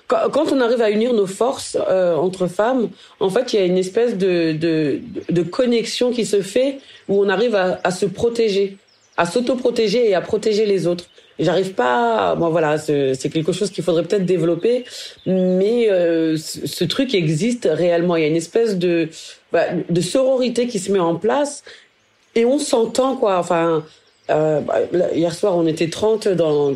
Quand, 0.07 0.51
on 0.51 0.59
arrive 0.59 0.81
à 0.81 0.91
unir 0.91 1.13
nos 1.13 1.25
forces 1.25 1.77
euh, 1.89 2.15
entre 2.15 2.47
femmes, 2.47 2.89
en 3.21 3.29
fait, 3.29 3.53
il 3.53 3.59
y 3.59 3.63
a 3.63 3.65
une 3.65 3.77
espèce 3.77 4.17
de, 4.17 4.51
de, 4.51 5.41
connexion 5.41 6.11
qui 6.11 6.25
se 6.25 6.41
fait 6.41 6.79
où 7.07 7.23
on 7.23 7.29
arrive 7.29 7.55
à, 7.55 7.91
se 7.91 8.05
protéger, 8.05 8.77
à 9.15 9.25
s'auto-protéger 9.25 10.09
et 10.09 10.13
à 10.13 10.19
protéger 10.19 10.65
les 10.65 10.85
autres. 10.85 11.05
J'arrive 11.39 11.73
pas. 11.75 12.35
Bon, 12.35 12.49
voilà, 12.49 12.77
c'est 12.77 13.31
quelque 13.31 13.53
chose 13.53 13.71
qu'il 13.71 13.85
faudrait 13.85 14.03
peut-être 14.03 14.25
développer, 14.25 14.83
mais 15.25 15.89
euh, 15.89 16.35
ce, 16.35 16.83
truc 16.83 17.15
existe 17.15 17.69
réellement. 17.71 18.17
Il 18.17 18.21
y 18.21 18.25
a 18.25 18.27
une 18.27 18.35
espèce 18.35 18.77
de 18.77 19.07
bah, 19.53 19.67
de 19.89 20.01
sororité 20.01 20.67
qui 20.67 20.79
se 20.79 20.91
met 20.91 20.99
en 20.99 21.15
place 21.15 21.63
et 22.35 22.43
on 22.43 22.59
s'entend 22.59 23.15
quoi. 23.15 23.37
Enfin, 23.37 23.85
euh, 24.29 24.61
bah, 24.61 24.79
hier 25.13 25.33
soir, 25.33 25.55
on 25.57 25.65
était 25.65 25.89
30 25.89 26.27
dans, 26.29 26.73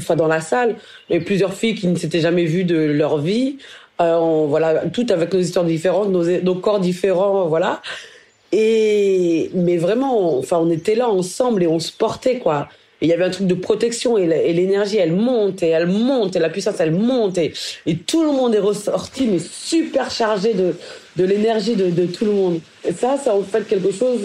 fois 0.00 0.16
dans 0.16 0.28
la 0.28 0.40
salle, 0.40 0.76
et 1.08 1.20
plusieurs 1.20 1.54
filles 1.54 1.74
qui 1.74 1.86
ne 1.86 1.96
s'étaient 1.96 2.20
jamais 2.20 2.44
vues 2.44 2.64
de 2.64 2.76
leur 2.76 3.18
vie. 3.18 3.56
Euh, 4.00 4.16
on, 4.16 4.46
voilà, 4.46 4.82
toutes 4.92 5.10
avec 5.10 5.32
nos 5.32 5.40
histoires 5.40 5.64
différentes, 5.64 6.10
nos, 6.10 6.54
corps 6.54 6.80
différents, 6.80 7.46
voilà. 7.46 7.82
Et 8.52 9.50
mais 9.54 9.76
vraiment, 9.76 10.38
enfin, 10.38 10.58
on 10.58 10.70
était 10.70 10.94
là 10.94 11.08
ensemble 11.08 11.62
et 11.62 11.66
on 11.66 11.78
se 11.78 11.92
portait 11.92 12.38
quoi 12.38 12.68
il 13.02 13.08
y 13.08 13.12
avait 13.12 13.24
un 13.24 13.30
truc 13.30 13.46
de 13.46 13.54
protection 13.54 14.18
et 14.18 14.52
l'énergie, 14.52 14.98
elle 14.98 15.12
monte 15.12 15.62
et 15.62 15.68
elle 15.68 15.86
monte 15.86 16.36
et 16.36 16.38
la 16.38 16.50
puissance, 16.50 16.74
elle 16.80 16.92
monte 16.92 17.38
et, 17.38 17.52
et 17.86 17.96
tout 17.96 18.22
le 18.22 18.32
monde 18.32 18.54
est 18.54 18.60
ressorti, 18.60 19.26
mais 19.26 19.38
super 19.38 20.10
chargé 20.10 20.54
de, 20.54 20.74
l'énergie 21.24 21.76
de, 21.76 21.88
de, 21.90 22.04
tout 22.06 22.26
le 22.26 22.32
monde. 22.32 22.60
Et 22.86 22.92
ça, 22.92 23.16
c'est 23.22 23.30
en 23.30 23.42
fait 23.42 23.66
quelque 23.66 23.90
chose 23.90 24.20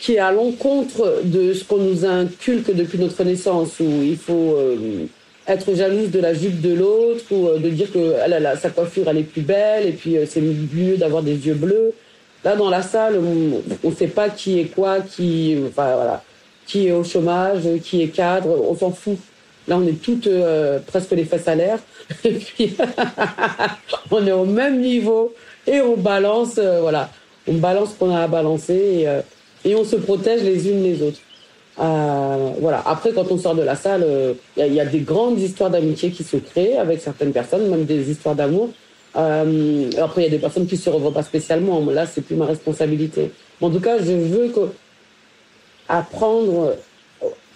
qui 0.00 0.14
est 0.14 0.18
à 0.18 0.32
l'encontre 0.32 1.20
de 1.24 1.52
ce 1.52 1.62
qu'on 1.62 1.76
nous 1.76 2.04
inculque 2.04 2.74
depuis 2.74 2.98
notre 2.98 3.22
naissance, 3.22 3.78
où 3.78 4.02
il 4.02 4.16
faut 4.16 4.56
euh, 4.56 5.06
être 5.46 5.74
jalouse 5.74 6.10
de 6.10 6.18
la 6.18 6.34
jupe 6.34 6.60
de 6.60 6.74
l'autre, 6.74 7.24
ou 7.30 7.48
euh, 7.48 7.58
de 7.58 7.68
dire 7.68 7.92
que 7.92 8.14
elle, 8.24 8.32
elle, 8.32 8.58
sa 8.58 8.70
coiffure, 8.70 9.08
elle 9.08 9.18
est 9.18 9.22
plus 9.22 9.42
belle, 9.42 9.86
et 9.86 9.92
puis 9.92 10.16
euh, 10.16 10.24
c'est 10.26 10.40
mieux 10.40 10.96
d'avoir 10.96 11.22
des 11.22 11.46
yeux 11.46 11.54
bleus. 11.54 11.92
Là, 12.42 12.56
dans 12.56 12.70
la 12.70 12.82
salle, 12.82 13.20
on 13.20 13.88
ne 13.88 13.94
sait 13.94 14.08
pas 14.08 14.30
qui 14.30 14.58
est 14.58 14.64
quoi, 14.64 15.00
qui... 15.00 15.56
Enfin, 15.68 15.94
voilà 15.94 16.22
qui 16.70 16.86
est 16.86 16.92
au 16.92 17.02
chômage, 17.02 17.62
qui 17.82 18.00
est 18.02 18.08
cadre, 18.08 18.48
on 18.48 18.76
s'en 18.76 18.92
fout. 18.92 19.18
Là, 19.66 19.76
on 19.76 19.86
est 19.86 20.00
toutes 20.00 20.28
euh, 20.28 20.78
presque 20.86 21.10
les 21.10 21.24
fesses 21.24 21.48
à 21.48 21.56
l'air. 21.56 21.80
Et 22.24 22.34
puis, 22.34 22.76
on 24.12 24.24
est 24.24 24.32
au 24.32 24.44
même 24.44 24.80
niveau 24.80 25.34
et 25.66 25.80
on 25.80 25.96
balance, 25.96 26.58
euh, 26.58 26.80
voilà, 26.80 27.10
on 27.46 27.54
balance 27.54 27.90
ce 27.90 27.94
qu'on 27.94 28.14
a 28.14 28.22
à 28.22 28.28
balancer 28.28 29.04
euh, 29.06 29.20
et, 29.64 29.74
on 29.74 29.84
se 29.84 29.96
protège 29.96 30.42
les 30.42 30.68
unes 30.68 30.82
les 30.82 31.02
autres. 31.02 31.20
voilà. 31.76 32.82
Après, 32.86 33.12
quand 33.12 33.30
on 33.30 33.38
sort 33.38 33.54
de 33.54 33.62
la 33.62 33.76
salle, 33.76 34.06
il 34.56 34.66
y, 34.66 34.74
y, 34.74 34.80
a 34.80 34.86
des 34.86 35.00
grandes 35.00 35.40
histoires 35.40 35.70
d'amitié 35.70 36.10
qui 36.10 36.24
se 36.24 36.36
créent 36.36 36.76
avec 36.76 37.00
certaines 37.00 37.32
personnes, 37.32 37.68
même 37.68 37.84
des 37.84 38.10
histoires 38.10 38.34
d'amour. 38.34 38.70
après, 39.14 40.22
il 40.22 40.24
y 40.24 40.26
a 40.26 40.30
des 40.30 40.38
personnes 40.38 40.66
qui 40.66 40.76
se 40.76 40.90
revoient 40.90 41.14
pas 41.14 41.22
spécialement. 41.22 41.84
Là, 41.90 42.06
c'est 42.06 42.22
plus 42.22 42.36
ma 42.36 42.46
responsabilité. 42.46 43.30
en 43.60 43.70
tout 43.70 43.80
cas, 43.80 43.98
je 43.98 44.12
veux 44.12 44.48
que 44.48 44.68
apprendre 45.90 46.76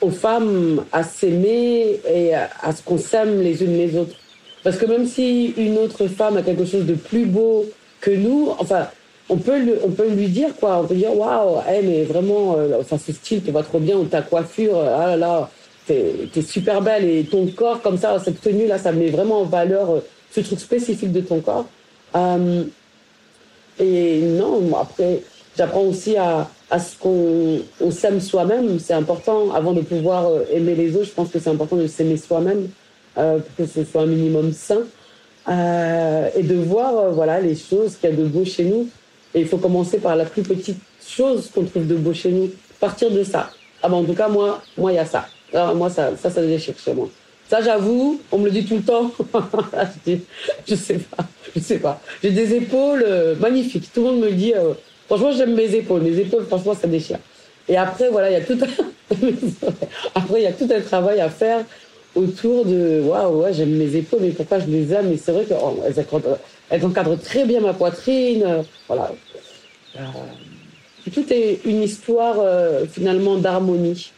aux 0.00 0.10
femmes 0.10 0.84
à 0.92 1.02
s'aimer 1.02 2.00
et 2.12 2.34
à, 2.34 2.72
ce 2.76 2.82
qu'on 2.82 2.98
s'aime 2.98 3.40
les 3.40 3.62
unes 3.62 3.76
les 3.76 3.96
autres. 3.96 4.16
Parce 4.62 4.76
que 4.76 4.86
même 4.86 5.06
si 5.06 5.54
une 5.56 5.78
autre 5.78 6.06
femme 6.08 6.36
a 6.36 6.42
quelque 6.42 6.64
chose 6.64 6.86
de 6.86 6.94
plus 6.94 7.26
beau 7.26 7.66
que 8.00 8.10
nous, 8.10 8.50
enfin, 8.58 8.88
on 9.28 9.36
peut, 9.36 9.58
le, 9.58 9.78
on 9.84 9.90
peut 9.90 10.08
lui 10.08 10.28
dire 10.28 10.54
quoi. 10.58 10.80
On 10.82 10.86
peut 10.86 10.94
dire 10.94 11.16
waouh, 11.16 11.60
hey, 11.66 11.84
mais 11.84 12.04
vraiment, 12.04 12.56
euh, 12.58 12.80
enfin, 12.80 12.98
ce 12.98 13.12
style 13.12 13.42
te 13.42 13.50
va 13.50 13.62
trop 13.62 13.78
bien 13.78 13.96
ou 13.96 14.04
ta 14.04 14.22
coiffure, 14.22 14.78
ah 14.78 15.08
là 15.08 15.16
là, 15.16 15.50
t'es 15.86 16.28
es 16.34 16.42
super 16.42 16.82
belle 16.82 17.04
et 17.04 17.24
ton 17.24 17.46
corps 17.46 17.80
comme 17.82 17.98
ça, 17.98 18.18
cette 18.22 18.40
tenue 18.40 18.66
là, 18.66 18.78
ça 18.78 18.92
met 18.92 19.08
vraiment 19.08 19.40
en 19.40 19.44
valeur 19.44 19.90
euh, 19.90 20.00
ce 20.30 20.40
truc 20.40 20.60
spécifique 20.60 21.12
de 21.12 21.20
ton 21.20 21.40
corps. 21.40 21.66
Euh, 22.16 22.64
et 23.80 24.20
non, 24.20 24.70
après, 24.80 25.22
j'apprends 25.56 25.82
aussi 25.82 26.16
à, 26.16 26.48
à 26.70 26.78
ce 26.78 26.96
qu'on 26.98 27.90
s'aime 27.90 28.20
soi-même. 28.20 28.78
C'est 28.78 28.94
important 28.94 29.52
avant 29.52 29.72
de 29.72 29.80
pouvoir 29.80 30.28
euh, 30.28 30.44
aimer 30.52 30.74
les 30.74 30.94
autres. 30.96 31.06
Je 31.06 31.12
pense 31.12 31.30
que 31.30 31.38
c'est 31.38 31.50
important 31.50 31.76
de 31.76 31.86
s'aimer 31.86 32.16
soi-même 32.16 32.68
euh, 33.18 33.38
pour 33.38 33.66
que 33.66 33.72
ce 33.72 33.84
soit 33.84 34.02
un 34.02 34.06
minimum 34.06 34.52
sain 34.52 34.82
euh, 35.48 36.28
et 36.36 36.42
de 36.42 36.54
voir 36.54 36.96
euh, 36.96 37.10
voilà 37.10 37.40
les 37.40 37.56
choses 37.56 37.96
qu'il 37.96 38.10
y 38.10 38.12
a 38.12 38.16
de 38.16 38.24
beau 38.24 38.44
chez 38.44 38.64
nous. 38.64 38.88
Et 39.34 39.40
il 39.40 39.46
faut 39.46 39.58
commencer 39.58 39.98
par 39.98 40.16
la 40.16 40.24
plus 40.24 40.42
petite 40.42 40.78
chose 41.06 41.50
qu'on 41.54 41.64
trouve 41.64 41.86
de 41.86 41.96
beau 41.96 42.12
chez 42.12 42.30
nous. 42.30 42.50
Partir 42.80 43.10
de 43.10 43.24
ça. 43.24 43.50
Ah 43.82 43.88
ben, 43.88 43.96
en 43.96 44.04
tout 44.04 44.14
cas 44.14 44.28
moi, 44.28 44.62
moi 44.76 44.92
il 44.92 44.96
y 44.96 44.98
a 44.98 45.06
ça. 45.06 45.26
Alors, 45.52 45.74
moi 45.74 45.90
ça, 45.90 46.16
ça, 46.16 46.30
ça 46.30 46.42
déchire 46.42 46.74
chez 46.82 46.94
moi. 46.94 47.08
Ça, 47.48 47.60
j'avoue, 47.60 48.20
on 48.32 48.38
me 48.38 48.46
le 48.46 48.50
dit 48.50 48.64
tout 48.64 48.76
le 48.76 48.82
temps. 48.82 49.12
je 50.66 50.74
sais 50.74 50.98
pas, 50.98 51.24
je 51.54 51.60
sais 51.60 51.78
pas. 51.78 52.00
J'ai 52.22 52.30
des 52.30 52.54
épaules 52.54 53.04
euh, 53.06 53.34
magnifiques. 53.36 53.92
Tout 53.92 54.00
le 54.00 54.12
monde 54.12 54.20
me 54.20 54.30
dit, 54.30 54.54
euh, 54.54 54.72
Franchement, 55.06 55.32
j'aime 55.32 55.54
mes 55.54 55.74
épaules. 55.74 56.02
Mes 56.02 56.18
épaules, 56.18 56.46
franchement, 56.46 56.74
ça 56.74 56.86
déchire. 56.86 57.18
Et 57.68 57.76
après, 57.76 58.08
voilà, 58.10 58.30
il 58.30 58.34
y 58.34 58.36
a 58.36 58.40
tout 58.40 58.58
un... 58.60 59.16
après, 60.14 60.40
il 60.40 60.44
y 60.44 60.46
a 60.46 60.52
tout 60.52 60.68
un 60.70 60.80
travail 60.80 61.20
à 61.20 61.28
faire 61.28 61.64
autour 62.14 62.64
de 62.64 63.00
waouh, 63.02 63.42
ouais, 63.42 63.52
j'aime 63.52 63.76
mes 63.76 63.96
épaules, 63.96 64.20
mais 64.22 64.30
pourquoi 64.30 64.58
je 64.60 64.66
les 64.66 64.92
aime? 64.92 65.10
Mais 65.10 65.16
c'est 65.16 65.32
vrai 65.32 65.44
qu'elles 65.44 65.58
oh, 65.62 65.80
elles 66.70 66.84
encadrent 66.84 67.18
très 67.20 67.44
bien 67.44 67.60
ma 67.60 67.74
poitrine. 67.74 68.64
Voilà. 68.86 69.12
Euh, 69.96 70.00
tout 71.12 71.32
est 71.32 71.60
une 71.64 71.82
histoire 71.82 72.36
euh, 72.38 72.86
finalement 72.86 73.36
d'harmonie. 73.36 74.12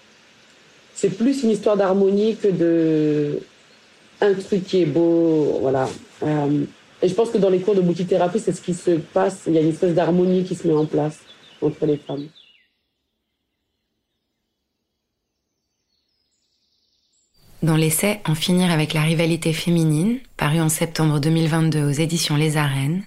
C'est 0.94 1.10
plus 1.10 1.42
une 1.42 1.50
histoire 1.50 1.76
d'harmonie 1.76 2.36
que 2.36 2.48
de 2.48 3.40
un 4.20 4.34
truc 4.34 4.64
qui 4.64 4.82
est 4.82 4.86
beau. 4.86 5.58
Voilà. 5.60 5.88
Euh, 6.22 6.64
et 7.02 7.08
je 7.08 7.14
pense 7.14 7.30
que 7.30 7.38
dans 7.38 7.50
les 7.50 7.60
cours 7.60 7.74
de 7.74 7.82
boutique-thérapie, 7.82 8.40
c'est 8.40 8.52
ce 8.52 8.62
qui 8.62 8.72
se 8.72 8.92
passe. 8.92 9.42
Il 9.46 9.54
y 9.54 9.58
a 9.58 9.60
une 9.60 9.68
espèce 9.68 9.94
d'harmonie 9.94 10.44
qui 10.44 10.54
se 10.54 10.66
met 10.66 10.74
en 10.74 10.86
place 10.86 11.18
entre 11.60 11.84
les 11.86 11.98
femmes. 11.98 12.26
Dans 17.66 17.74
l'essai 17.74 18.20
En 18.26 18.36
finir 18.36 18.70
avec 18.70 18.92
la 18.92 19.02
rivalité 19.02 19.52
féminine, 19.52 20.20
paru 20.36 20.60
en 20.60 20.68
septembre 20.68 21.18
2022 21.18 21.82
aux 21.82 21.90
éditions 21.90 22.36
Les 22.36 22.56
Arènes, 22.56 23.02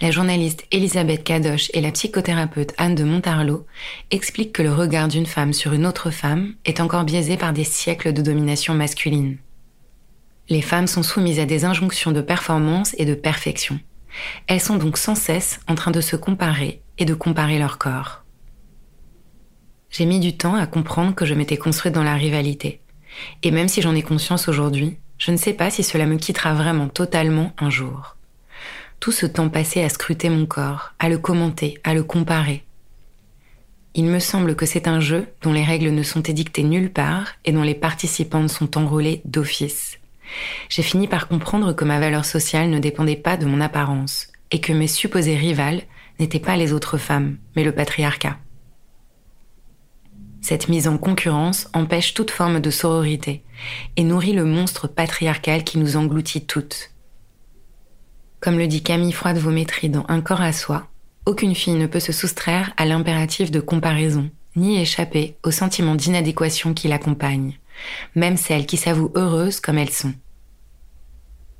la 0.00 0.10
journaliste 0.10 0.64
Elisabeth 0.72 1.22
Kadosh 1.22 1.70
et 1.74 1.80
la 1.80 1.92
psychothérapeute 1.92 2.74
Anne 2.76 2.96
de 2.96 3.04
Montarlot 3.04 3.64
expliquent 4.10 4.52
que 4.52 4.64
le 4.64 4.72
regard 4.72 5.06
d'une 5.06 5.26
femme 5.26 5.52
sur 5.52 5.74
une 5.74 5.86
autre 5.86 6.10
femme 6.10 6.56
est 6.64 6.80
encore 6.80 7.04
biaisé 7.04 7.36
par 7.36 7.52
des 7.52 7.62
siècles 7.62 8.12
de 8.12 8.20
domination 8.20 8.74
masculine. 8.74 9.38
Les 10.48 10.60
femmes 10.60 10.88
sont 10.88 11.04
soumises 11.04 11.38
à 11.38 11.46
des 11.46 11.64
injonctions 11.64 12.10
de 12.10 12.20
performance 12.20 12.96
et 12.98 13.04
de 13.04 13.14
perfection. 13.14 13.78
Elles 14.48 14.60
sont 14.60 14.76
donc 14.76 14.98
sans 14.98 15.14
cesse 15.14 15.60
en 15.68 15.76
train 15.76 15.92
de 15.92 16.00
se 16.00 16.16
comparer 16.16 16.82
et 16.98 17.04
de 17.04 17.14
comparer 17.14 17.60
leur 17.60 17.78
corps. 17.78 18.24
J'ai 19.88 20.04
mis 20.04 20.18
du 20.18 20.36
temps 20.36 20.56
à 20.56 20.66
comprendre 20.66 21.14
que 21.14 21.26
je 21.26 21.34
m'étais 21.34 21.58
construite 21.58 21.94
dans 21.94 22.02
la 22.02 22.16
rivalité. 22.16 22.80
Et 23.42 23.50
même 23.50 23.68
si 23.68 23.82
j'en 23.82 23.94
ai 23.94 24.02
conscience 24.02 24.48
aujourd'hui, 24.48 24.96
je 25.18 25.30
ne 25.30 25.36
sais 25.36 25.52
pas 25.52 25.70
si 25.70 25.82
cela 25.82 26.06
me 26.06 26.16
quittera 26.16 26.54
vraiment 26.54 26.88
totalement 26.88 27.52
un 27.58 27.70
jour. 27.70 28.16
Tout 29.00 29.12
ce 29.12 29.26
temps 29.26 29.48
passé 29.48 29.82
à 29.82 29.88
scruter 29.88 30.30
mon 30.30 30.46
corps, 30.46 30.92
à 30.98 31.08
le 31.08 31.18
commenter, 31.18 31.78
à 31.84 31.94
le 31.94 32.02
comparer. 32.02 32.64
Il 33.94 34.06
me 34.06 34.18
semble 34.18 34.56
que 34.56 34.66
c'est 34.66 34.88
un 34.88 35.00
jeu 35.00 35.26
dont 35.42 35.52
les 35.52 35.62
règles 35.62 35.90
ne 35.90 36.02
sont 36.02 36.22
édictées 36.22 36.64
nulle 36.64 36.90
part 36.90 37.28
et 37.44 37.52
dont 37.52 37.62
les 37.62 37.74
participantes 37.74 38.50
sont 38.50 38.76
enrôlées 38.76 39.22
d'office 39.24 39.98
j'ai 40.68 40.82
fini 40.82 41.08
par 41.08 41.28
comprendre 41.28 41.72
que 41.72 41.84
ma 41.84 42.00
valeur 42.00 42.24
sociale 42.24 42.70
ne 42.70 42.78
dépendait 42.78 43.16
pas 43.16 43.36
de 43.36 43.46
mon 43.46 43.60
apparence 43.60 44.28
et 44.50 44.60
que 44.60 44.72
mes 44.72 44.86
supposées 44.86 45.36
rivales 45.36 45.82
n'étaient 46.18 46.38
pas 46.38 46.56
les 46.56 46.72
autres 46.72 46.98
femmes, 46.98 47.36
mais 47.56 47.64
le 47.64 47.72
patriarcat. 47.72 48.38
Cette 50.44 50.68
mise 50.68 50.88
en 50.88 50.98
concurrence 50.98 51.70
empêche 51.72 52.12
toute 52.12 52.30
forme 52.30 52.60
de 52.60 52.68
sororité 52.68 53.42
et 53.96 54.04
nourrit 54.04 54.34
le 54.34 54.44
monstre 54.44 54.88
patriarcal 54.88 55.64
qui 55.64 55.78
nous 55.78 55.96
engloutit 55.96 56.44
toutes. 56.44 56.90
Comme 58.40 58.58
le 58.58 58.66
dit 58.66 58.82
Camille 58.82 59.14
Froide-Vaumétry 59.14 59.88
dans 59.88 60.04
Un 60.06 60.20
corps 60.20 60.42
à 60.42 60.52
soi, 60.52 60.88
aucune 61.24 61.54
fille 61.54 61.76
ne 61.76 61.86
peut 61.86 61.98
se 61.98 62.12
soustraire 62.12 62.74
à 62.76 62.84
l'impératif 62.84 63.50
de 63.50 63.60
comparaison, 63.60 64.28
ni 64.54 64.78
échapper 64.78 65.38
au 65.44 65.50
sentiment 65.50 65.94
d'inadéquation 65.94 66.74
qui 66.74 66.88
l'accompagne, 66.88 67.58
même 68.14 68.36
celles 68.36 68.66
qui 68.66 68.76
s'avouent 68.76 69.12
heureuses 69.14 69.60
comme 69.60 69.78
elles 69.78 69.88
sont. 69.88 70.12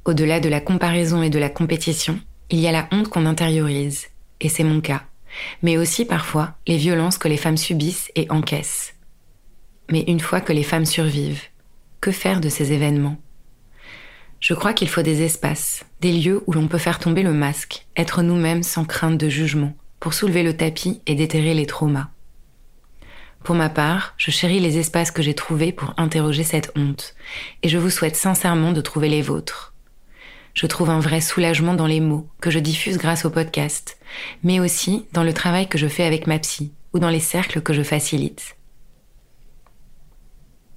Au-delà 0.04 0.40
de 0.40 0.50
la 0.50 0.60
comparaison 0.60 1.22
et 1.22 1.30
de 1.30 1.38
la 1.38 1.48
compétition, 1.48 2.20
il 2.50 2.60
y 2.60 2.66
a 2.66 2.72
la 2.72 2.86
honte 2.92 3.08
qu'on 3.08 3.24
intériorise, 3.24 4.08
et 4.42 4.50
c'est 4.50 4.62
mon 4.62 4.82
cas, 4.82 5.04
mais 5.62 5.76
aussi 5.76 6.04
parfois 6.04 6.54
les 6.66 6.76
violences 6.76 7.18
que 7.18 7.28
les 7.28 7.36
femmes 7.36 7.56
subissent 7.56 8.10
et 8.14 8.30
encaissent. 8.30 8.94
Mais 9.90 10.04
une 10.06 10.20
fois 10.20 10.40
que 10.40 10.52
les 10.52 10.62
femmes 10.62 10.86
survivent, 10.86 11.42
que 12.00 12.12
faire 12.12 12.40
de 12.40 12.48
ces 12.48 12.72
événements? 12.72 13.18
Je 14.40 14.54
crois 14.54 14.74
qu'il 14.74 14.88
faut 14.88 15.02
des 15.02 15.22
espaces, 15.22 15.86
des 16.00 16.12
lieux 16.12 16.42
où 16.46 16.52
l'on 16.52 16.68
peut 16.68 16.78
faire 16.78 16.98
tomber 16.98 17.22
le 17.22 17.32
masque, 17.32 17.86
être 17.96 18.22
nous-mêmes 18.22 18.62
sans 18.62 18.84
crainte 18.84 19.18
de 19.18 19.28
jugement, 19.28 19.74
pour 20.00 20.12
soulever 20.12 20.42
le 20.42 20.56
tapis 20.56 21.00
et 21.06 21.14
déterrer 21.14 21.54
les 21.54 21.66
traumas. 21.66 22.08
Pour 23.42 23.54
ma 23.54 23.68
part, 23.68 24.14
je 24.16 24.30
chéris 24.30 24.60
les 24.60 24.78
espaces 24.78 25.10
que 25.10 25.22
j'ai 25.22 25.34
trouvés 25.34 25.72
pour 25.72 25.92
interroger 25.98 26.44
cette 26.44 26.72
honte, 26.76 27.14
et 27.62 27.68
je 27.68 27.78
vous 27.78 27.90
souhaite 27.90 28.16
sincèrement 28.16 28.72
de 28.72 28.80
trouver 28.80 29.08
les 29.08 29.22
vôtres. 29.22 29.73
Je 30.54 30.66
trouve 30.66 30.88
un 30.88 31.00
vrai 31.00 31.20
soulagement 31.20 31.74
dans 31.74 31.88
les 31.88 32.00
mots 32.00 32.28
que 32.40 32.50
je 32.50 32.60
diffuse 32.60 32.96
grâce 32.96 33.24
au 33.24 33.30
podcast, 33.30 33.98
mais 34.44 34.60
aussi 34.60 35.06
dans 35.12 35.24
le 35.24 35.32
travail 35.32 35.68
que 35.68 35.78
je 35.78 35.88
fais 35.88 36.04
avec 36.04 36.28
ma 36.28 36.38
psy 36.38 36.72
ou 36.92 37.00
dans 37.00 37.10
les 37.10 37.20
cercles 37.20 37.60
que 37.60 37.72
je 37.72 37.82
facilite. 37.82 38.56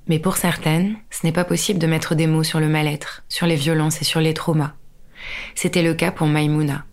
Mais 0.07 0.17
pour 0.17 0.37
certaines, 0.37 0.95
ce 1.11 1.25
n'est 1.25 1.33
pas 1.33 1.43
possible 1.43 1.79
de 1.79 1.85
mettre 1.85 2.15
des 2.15 2.25
mots 2.25 2.43
sur 2.43 2.59
le 2.59 2.69
mal-être, 2.69 3.23
sur 3.29 3.45
les 3.45 3.55
violences 3.55 4.01
et 4.01 4.05
sur 4.05 4.19
les 4.19 4.33
traumas. 4.33 4.73
C'était 5.53 5.83
le 5.83 5.93
cas 5.93 6.11
pour 6.11 6.27
Maimouna. 6.27 6.85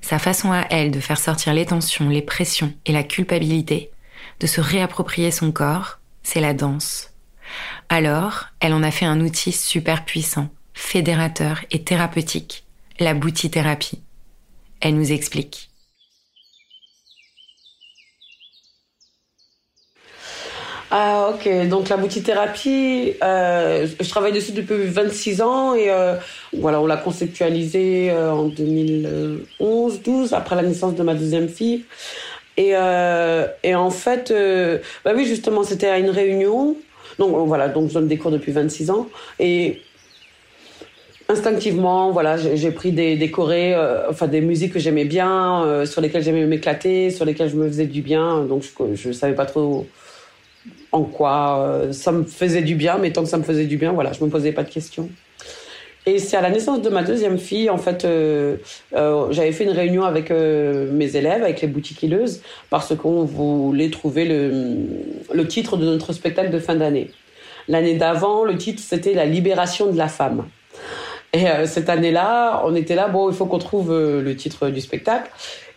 Sa 0.00 0.18
façon 0.18 0.52
à 0.52 0.64
elle 0.70 0.90
de 0.90 1.00
faire 1.00 1.18
sortir 1.18 1.52
les 1.52 1.66
tensions, 1.66 2.08
les 2.08 2.22
pressions 2.22 2.72
et 2.86 2.92
la 2.92 3.02
culpabilité, 3.02 3.90
de 4.40 4.46
se 4.46 4.60
réapproprier 4.60 5.30
son 5.30 5.52
corps, 5.52 5.98
c'est 6.22 6.40
la 6.40 6.54
danse. 6.54 7.12
Alors, 7.88 8.46
elle 8.60 8.72
en 8.72 8.82
a 8.82 8.90
fait 8.90 9.06
un 9.06 9.20
outil 9.20 9.52
super 9.52 10.04
puissant, 10.04 10.48
fédérateur 10.76 11.62
et 11.72 11.82
thérapeutique, 11.82 12.64
la 13.00 13.14
boutithérapie. 13.14 14.02
Elle 14.80 14.94
nous 14.94 15.10
explique. 15.10 15.70
Ah 20.90 21.32
ok, 21.34 21.68
donc 21.68 21.88
la 21.88 21.96
boutithérapie, 21.96 23.14
euh, 23.24 23.88
je 23.98 24.08
travaille 24.08 24.32
dessus 24.32 24.52
depuis 24.52 24.84
26 24.84 25.42
ans 25.42 25.74
et 25.74 25.90
euh, 25.90 26.14
voilà, 26.52 26.80
on 26.80 26.86
l'a 26.86 26.98
conceptualisé 26.98 28.10
euh, 28.10 28.30
en 28.30 28.48
2011-12 28.50 30.34
après 30.34 30.54
la 30.54 30.62
naissance 30.62 30.94
de 30.94 31.02
ma 31.02 31.14
deuxième 31.14 31.48
fille. 31.48 31.84
Et, 32.58 32.76
en 32.76 33.90
fait, 33.90 34.32
bah 35.04 35.12
oui 35.16 35.26
justement, 35.26 35.62
c'était 35.64 35.88
à 35.88 35.98
une 35.98 36.10
réunion. 36.10 36.76
Donc 37.18 37.34
voilà, 37.48 37.68
donc 37.68 37.88
je 37.88 37.94
donne 37.94 38.08
des 38.08 38.18
cours 38.18 38.30
depuis 38.30 38.52
26 38.52 38.90
ans 38.90 39.08
et 39.38 39.82
instinctivement, 41.28 42.10
voilà, 42.10 42.36
j'ai 42.36 42.70
pris 42.70 42.92
des, 42.92 43.16
des 43.16 43.32
euh, 43.38 44.02
enfin 44.08 44.28
des 44.28 44.40
musiques 44.40 44.72
que 44.72 44.78
j'aimais 44.78 45.04
bien, 45.04 45.84
sur 45.84 46.00
lesquelles 46.00 46.22
j'aimais 46.22 46.46
m'éclater, 46.46 47.10
sur 47.10 47.24
lesquelles 47.24 47.50
je 47.50 47.56
me 47.56 47.66
faisais 47.66 47.86
du 47.86 48.02
bien. 48.02 48.44
Donc 48.44 48.62
je, 48.62 48.94
je 48.94 49.12
savais 49.12 49.34
pas 49.34 49.46
trop 49.46 49.86
en 50.92 51.02
quoi 51.02 51.58
euh, 51.58 51.92
ça 51.92 52.12
me 52.12 52.24
faisait 52.24 52.62
du 52.62 52.74
bien, 52.74 52.98
mais 52.98 53.12
tant 53.12 53.22
que 53.22 53.28
ça 53.28 53.38
me 53.38 53.42
faisait 53.42 53.66
du 53.66 53.76
bien, 53.76 53.92
voilà, 53.92 54.12
je 54.12 54.24
me 54.24 54.30
posais 54.30 54.52
pas 54.52 54.62
de 54.62 54.70
questions. 54.70 55.08
Et 56.06 56.20
c'est 56.20 56.36
à 56.36 56.40
la 56.40 56.50
naissance 56.50 56.82
de 56.82 56.88
ma 56.88 57.02
deuxième 57.02 57.36
fille, 57.36 57.68
en 57.68 57.78
fait, 57.78 58.04
euh, 58.04 58.56
euh, 58.94 59.26
j'avais 59.32 59.50
fait 59.50 59.64
une 59.64 59.70
réunion 59.70 60.04
avec 60.04 60.30
mes 60.30 61.16
élèves, 61.16 61.42
avec 61.42 61.60
les 61.60 61.66
boutiquilleuses, 61.66 62.42
parce 62.70 62.94
qu'on 62.94 63.24
voulait 63.24 63.90
trouver 63.90 64.24
le, 64.24 64.76
le 65.34 65.48
titre 65.48 65.76
de 65.76 65.84
notre 65.84 66.12
spectacle 66.12 66.50
de 66.50 66.60
fin 66.60 66.76
d'année. 66.76 67.10
L'année 67.66 67.94
d'avant, 67.94 68.44
le 68.44 68.56
titre, 68.56 68.80
c'était 68.86 69.14
La 69.14 69.26
libération 69.26 69.90
de 69.90 69.98
la 69.98 70.06
femme. 70.06 70.44
Et 71.36 71.66
cette 71.66 71.88
année-là, 71.88 72.62
on 72.64 72.74
était 72.74 72.94
là, 72.94 73.08
bon, 73.08 73.28
il 73.30 73.34
faut 73.34 73.46
qu'on 73.46 73.58
trouve 73.58 73.92
le 73.92 74.36
titre 74.36 74.68
du 74.68 74.80
spectacle. 74.80 75.30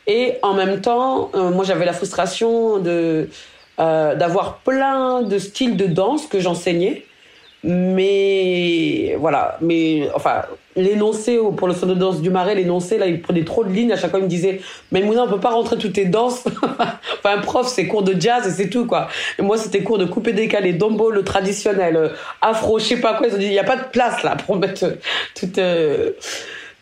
Et 0.08 0.38
en 0.42 0.54
même 0.54 0.82
temps, 0.82 1.32
moi, 1.34 1.64
j'avais 1.66 1.86
la 1.86 1.94
frustration 1.94 2.82
euh, 3.80 4.16
d'avoir 4.16 4.58
plein 4.58 5.22
de 5.22 5.38
styles 5.38 5.78
de 5.78 5.86
danse 5.86 6.28
que 6.28 6.40
j'enseignais. 6.40 7.06
Mais 7.64 9.16
voilà, 9.20 9.58
mais 9.62 10.10
enfin, 10.14 10.44
l'énoncé 10.82 11.40
pour 11.58 11.68
le 11.68 11.74
son 11.74 11.86
de 11.86 11.94
danse 11.94 12.22
du 12.22 12.30
marais, 12.30 12.56
l'énoncé, 12.56 12.98
là, 12.98 13.08
il 13.08 13.22
prenait 13.22 13.44
trop 13.44 13.64
de 13.64 13.70
lignes. 13.70 13.92
À 13.92 13.98
chaque 13.98 14.12
fois, 14.12 14.20
il 14.20 14.26
me 14.26 14.30
disait, 14.30 14.62
mais 14.92 15.02
Mouna, 15.02 15.24
on 15.24 15.28
peut 15.28 15.40
pas 15.40 15.52
rentrer 15.52 15.78
toutes 15.78 15.94
tes 15.94 16.06
danses. 16.06 16.44
enfin, 16.64 17.38
prof, 17.42 17.68
c'est 17.68 17.88
cours 17.88 18.04
de 18.04 18.20
jazz 18.20 18.48
et 18.48 18.52
c'est 18.52 18.70
tout, 18.70 18.86
quoi. 18.86 19.08
Et 19.38 19.42
moi, 19.42 19.58
c'était 19.58 19.84
cours 19.84 19.98
de 19.98 20.06
coupé 20.06 20.34
décalé, 20.34 20.74
dombo, 20.74 21.12
le 21.12 21.24
traditionnel, 21.24 21.96
euh, 21.96 22.10
afro, 22.42 22.80
je 22.80 22.86
sais 22.86 22.98
pas 22.98 23.16
quoi. 23.16 23.28
Ils 23.28 23.36
ont 23.36 23.38
dit, 23.38 23.46
il 23.46 23.52
n'y 23.52 23.60
a 23.60 23.64
pas 23.64 23.78
de 23.78 23.86
place, 23.92 24.24
là, 24.24 24.36
pour 24.36 24.56
mettre 24.56 24.86
euh, 25.58 26.12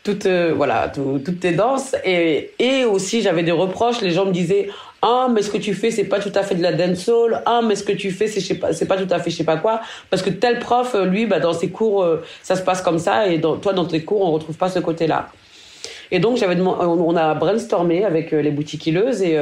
toute, 0.03 0.27
voilà, 0.55 0.91
toutes 0.93 1.39
tes 1.39 1.51
danses. 1.51 1.95
Et, 2.05 2.51
et 2.59 2.85
aussi, 2.85 3.21
j'avais 3.21 3.43
des 3.43 3.51
reproches. 3.51 4.01
Les 4.01 4.11
gens 4.11 4.25
me 4.25 4.31
disaient, 4.31 4.69
ah 5.01 5.27
mais 5.31 5.41
ce 5.41 5.51
que 5.51 5.57
tu 5.57 5.73
fais 5.73 5.91
c'est 5.91 6.05
pas 6.05 6.19
tout 6.19 6.31
à 6.33 6.43
fait 6.43 6.55
de 6.55 6.63
la 6.63 6.73
dancehall. 6.73 7.41
Ah 7.45 7.61
mais 7.63 7.75
ce 7.75 7.83
que 7.83 7.91
tu 7.91 8.11
fais 8.11 8.27
c'est 8.27 8.39
je 8.39 8.53
pas 8.55 8.73
c'est 8.73 8.87
pas 8.87 8.97
tout 8.97 9.07
à 9.11 9.19
fait 9.19 9.29
je 9.29 9.37
sais 9.37 9.43
pas 9.43 9.57
quoi. 9.57 9.81
Parce 10.09 10.23
que 10.23 10.29
tel 10.29 10.59
prof 10.59 10.95
euh, 10.95 11.05
lui 11.05 11.25
bah 11.25 11.39
dans 11.39 11.53
ses 11.53 11.69
cours 11.69 12.03
euh, 12.03 12.23
ça 12.41 12.55
se 12.55 12.63
passe 12.63 12.81
comme 12.81 12.97
ça. 12.97 13.27
Et 13.27 13.39
toi 13.39 13.73
dans 13.73 13.85
tes 13.85 14.03
cours 14.03 14.21
on 14.21 14.31
retrouve 14.31 14.57
pas 14.57 14.69
ce 14.69 14.79
côté 14.79 15.07
là 15.07 15.29
et 16.09 16.19
donc 16.19 16.37
j'avais 16.37 16.57
on 16.61 17.15
a 17.17 17.33
brainstormé 17.33 18.05
avec 18.05 18.33
euh, 18.33 18.41
les 18.41 18.51
boutiquilleuses 18.51 19.21
et 19.21 19.37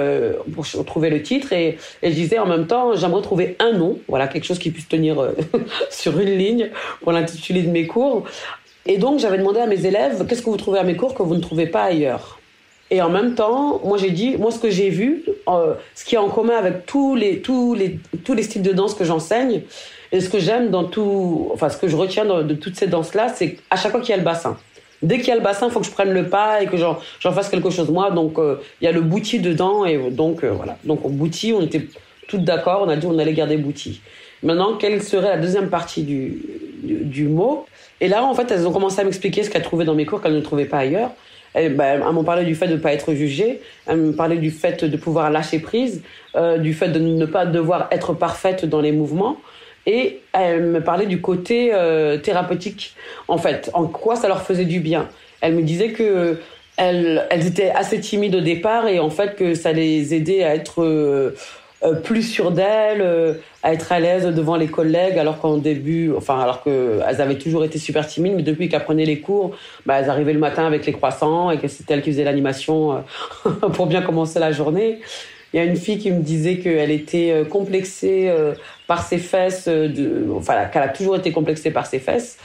pour 0.54 0.66
trouver 0.86 1.12
le 1.12 1.22
titre. 1.22 1.54
Et, 1.54 1.78
et 2.02 2.10
je 2.10 2.16
disais 2.16 2.40
en 2.40 2.48
même 2.48 2.68
temps 2.68 2.96
j'aimerais 2.96 3.22
trouver 3.22 3.56
un 3.60 3.72
nom. 3.72 4.00
Voilà 4.08 4.28
quelque 4.28 4.46
chose 4.46 4.60
qui 4.60 4.72
puisse 4.72 4.88
tenir 4.88 5.32
sur 5.90 6.20
une 6.20 6.38
ligne 6.38 6.70
pour 7.02 7.12
l'intitulé 7.12 7.62
de 7.62 7.70
mes 7.70 7.86
cours. 7.86 8.26
Et 8.88 8.98
donc 8.98 9.20
j'avais 9.20 9.38
demandé 9.38 9.60
à 9.60 9.68
mes 9.68 9.86
élèves 9.86 10.26
qu'est-ce 10.28 10.42
que 10.42 10.50
vous 10.50 10.58
trouvez 10.58 10.80
à 10.80 10.84
mes 10.84 10.96
cours 10.96 11.14
que 11.14 11.24
vous 11.24 11.36
ne 11.36 11.42
trouvez 11.42 11.68
pas 11.68 11.84
ailleurs? 11.84 12.40
Et 12.92 13.02
en 13.02 13.10
même 13.10 13.34
temps, 13.34 13.82
moi 13.84 13.98
j'ai 13.98 14.12
dit, 14.12 14.38
moi 14.38 14.52
ce 14.52 14.60
que 14.60 14.70
j'ai 14.70 14.90
vu, 14.90 15.24
euh, 15.50 15.74
ce 15.96 16.06
qui 16.06 16.16
est 16.16 16.20
en 16.20 16.30
commun 16.30 16.56
avec 16.56 16.86
tous 16.86 17.16
les, 17.16 17.40
tous 17.40 17.74
les, 17.74 18.00
tous 18.24 18.34
les 18.34 18.44
styles 18.44 18.62
de 18.62 18.74
danse 18.74 18.94
que 18.94 19.04
j'enseigne, 19.04 19.62
et 20.12 20.22
ce 20.22 20.30
que 20.30 20.40
j'aime 20.40 20.70
dans 20.70 20.84
tout, 20.84 21.50
enfin 21.52 21.70
ce 21.70 21.78
que 21.78 21.88
je 21.88 21.96
retiens 21.96 22.26
de, 22.26 22.54
toutes 22.54 22.76
ces 22.76 22.88
danses-là, 22.88 23.30
c'est 23.30 23.58
à 23.72 23.76
chaque 23.76 23.92
fois 23.92 24.02
qu'il 24.02 24.12
y 24.12 24.14
a 24.14 24.18
le 24.18 24.24
bassin. 24.24 24.58
Dès 25.02 25.18
qu'il 25.18 25.28
y 25.28 25.32
a 25.32 25.36
le 25.36 25.42
bassin, 25.42 25.68
il 25.68 25.72
faut 25.72 25.80
que 25.80 25.86
je 25.86 25.92
prenne 25.92 26.12
le 26.12 26.30
pas 26.30 26.62
et 26.62 26.68
que 26.68 26.78
j'en, 26.78 26.98
fasse 27.20 27.50
quelque 27.50 27.70
chose 27.70 27.90
moi. 27.90 28.12
Donc 28.12 28.38
euh, 28.38 28.62
il 28.82 28.86
y 28.86 28.88
a 28.88 28.92
le 28.92 29.02
bouti 29.02 29.40
dedans 29.40 29.84
et 29.84 29.98
donc 30.12 30.44
euh, 30.44 30.52
voilà. 30.52 30.78
Donc 30.84 31.04
au 31.04 31.10
bouti, 31.10 31.54
on 31.54 31.62
était 31.62 31.88
toutes 32.28 32.44
d'accord, 32.44 32.84
on 32.86 32.90
a 32.90 32.96
dit 32.96 33.08
on 33.08 33.18
allait 33.18 33.34
garder 33.34 33.58
bouti. 33.58 34.02
Maintenant, 34.44 34.76
quelle 34.78 35.02
serait 35.02 35.30
la 35.30 35.38
deuxième 35.38 35.70
partie 35.70 36.04
du, 36.04 36.40
du 36.84 37.28
mot? 37.28 37.66
Et 38.00 38.08
là, 38.08 38.24
en 38.24 38.34
fait, 38.36 38.52
elles 38.52 38.68
ont 38.68 38.72
commencé 38.72 39.00
à 39.00 39.04
m'expliquer 39.04 39.44
ce 39.44 39.50
qu'elles 39.50 39.64
trouvaient 39.64 39.86
dans 39.86 39.96
mes 39.96 40.06
cours 40.06 40.22
qu'elles 40.22 40.36
ne 40.36 40.42
trouvaient 40.42 40.66
pas 40.66 40.80
ailleurs. 40.80 41.12
Elle, 41.56 41.76
bah, 41.76 41.86
elle 41.86 42.00
m'en 42.02 42.24
parlait 42.24 42.46
du 42.46 42.54
fait 42.54 42.68
de 42.68 42.74
ne 42.74 42.80
pas 42.80 42.94
être 42.94 43.14
jugée, 43.14 43.62
elle 43.88 43.98
me 43.98 44.12
parlait 44.12 44.38
du 44.38 44.52
fait 44.52 44.84
de 44.84 44.98
pouvoir 44.98 45.32
lâcher 45.32 45.60
prise, 45.60 46.04
euh, 46.36 46.60
du 46.60 46.74
fait 46.74 46.90
de 46.90 47.00
ne 47.00 47.26
pas 47.26 47.46
devoir 47.46 47.88
être 47.92 48.14
parfaite 48.14 48.66
dans 48.66 48.82
les 48.82 48.92
mouvements. 48.92 49.38
Et 49.88 50.20
elle 50.34 50.64
me 50.64 50.82
parlait 50.82 51.06
du 51.06 51.22
côté 51.22 51.70
euh, 51.74 52.18
thérapeutique, 52.18 52.96
en 53.28 53.38
fait, 53.38 53.70
en 53.74 53.86
quoi 53.88 54.16
ça 54.16 54.28
leur 54.28 54.42
faisait 54.42 54.66
du 54.66 54.80
bien? 54.80 55.08
Elle 55.42 55.54
me 55.54 55.62
disait 55.62 55.90
que 55.90 56.40
elles, 56.78 57.26
elles 57.30 57.48
étaient 57.48 57.70
assez 57.70 58.00
timides 58.00 58.36
au 58.36 58.42
départ 58.42 58.88
et 58.88 59.00
en 59.00 59.10
fait 59.10 59.36
que 59.36 59.54
ça 59.54 59.72
les 59.72 60.14
aidait 60.14 60.44
à 60.44 60.56
être 60.56 60.84
euh, 60.84 60.86
euh, 60.86 61.32
plus 62.04 62.24
sûres 62.24 62.52
d'elles, 62.52 63.02
euh, 63.02 63.34
à 63.64 63.74
être 63.74 63.92
à 63.92 64.00
l'aise 64.00 64.26
devant 64.26 64.56
les 64.56 64.68
collègues, 64.68 65.18
alors 65.18 65.40
qu'en 65.40 65.58
début, 65.58 66.12
enfin, 66.16 66.40
alors 66.40 66.64
qu'elles 66.64 67.22
avaient 67.22 67.38
toujours 67.38 67.64
été 67.64 67.78
super 67.78 68.08
timides, 68.08 68.34
mais 68.36 68.44
depuis 68.44 68.70
qu'elles 68.70 68.84
prenaient 68.84 69.06
les 69.06 69.20
cours, 69.20 69.56
bah, 69.86 70.00
elles 70.00 70.10
arrivaient 70.10 70.34
le 70.34 70.40
matin 70.40 70.66
avec 70.66 70.86
les 70.86 70.94
croissants 70.94 71.52
et 71.52 71.58
que 71.58 71.68
c'était 71.68 71.94
elles 71.94 72.02
qui 72.02 72.12
faisaient 72.12 72.24
l'animation 72.24 72.94
euh, 72.94 73.50
pour 73.74 73.88
bien 73.88 74.02
commencer 74.02 74.40
la 74.40 74.52
journée. 74.52 75.00
Il 75.54 75.58
y 75.58 75.60
a 75.60 75.64
une 75.64 75.78
fille 75.78 76.00
qui 76.00 76.12
me 76.12 76.22
disait 76.22 76.58
qu'elle 76.58 76.92
était 76.92 77.46
complexée 77.50 78.30
par 78.88 79.04
ses 79.04 79.20
fesses, 79.20 79.70
de, 79.70 80.28
enfin, 80.36 80.66
qu'elle 80.66 80.84
a 80.84 80.90
toujours 80.90 81.16
été 81.16 81.32
complexée 81.32 81.72
par 81.72 81.86
ses 81.86 82.00
fesses. 82.00 82.38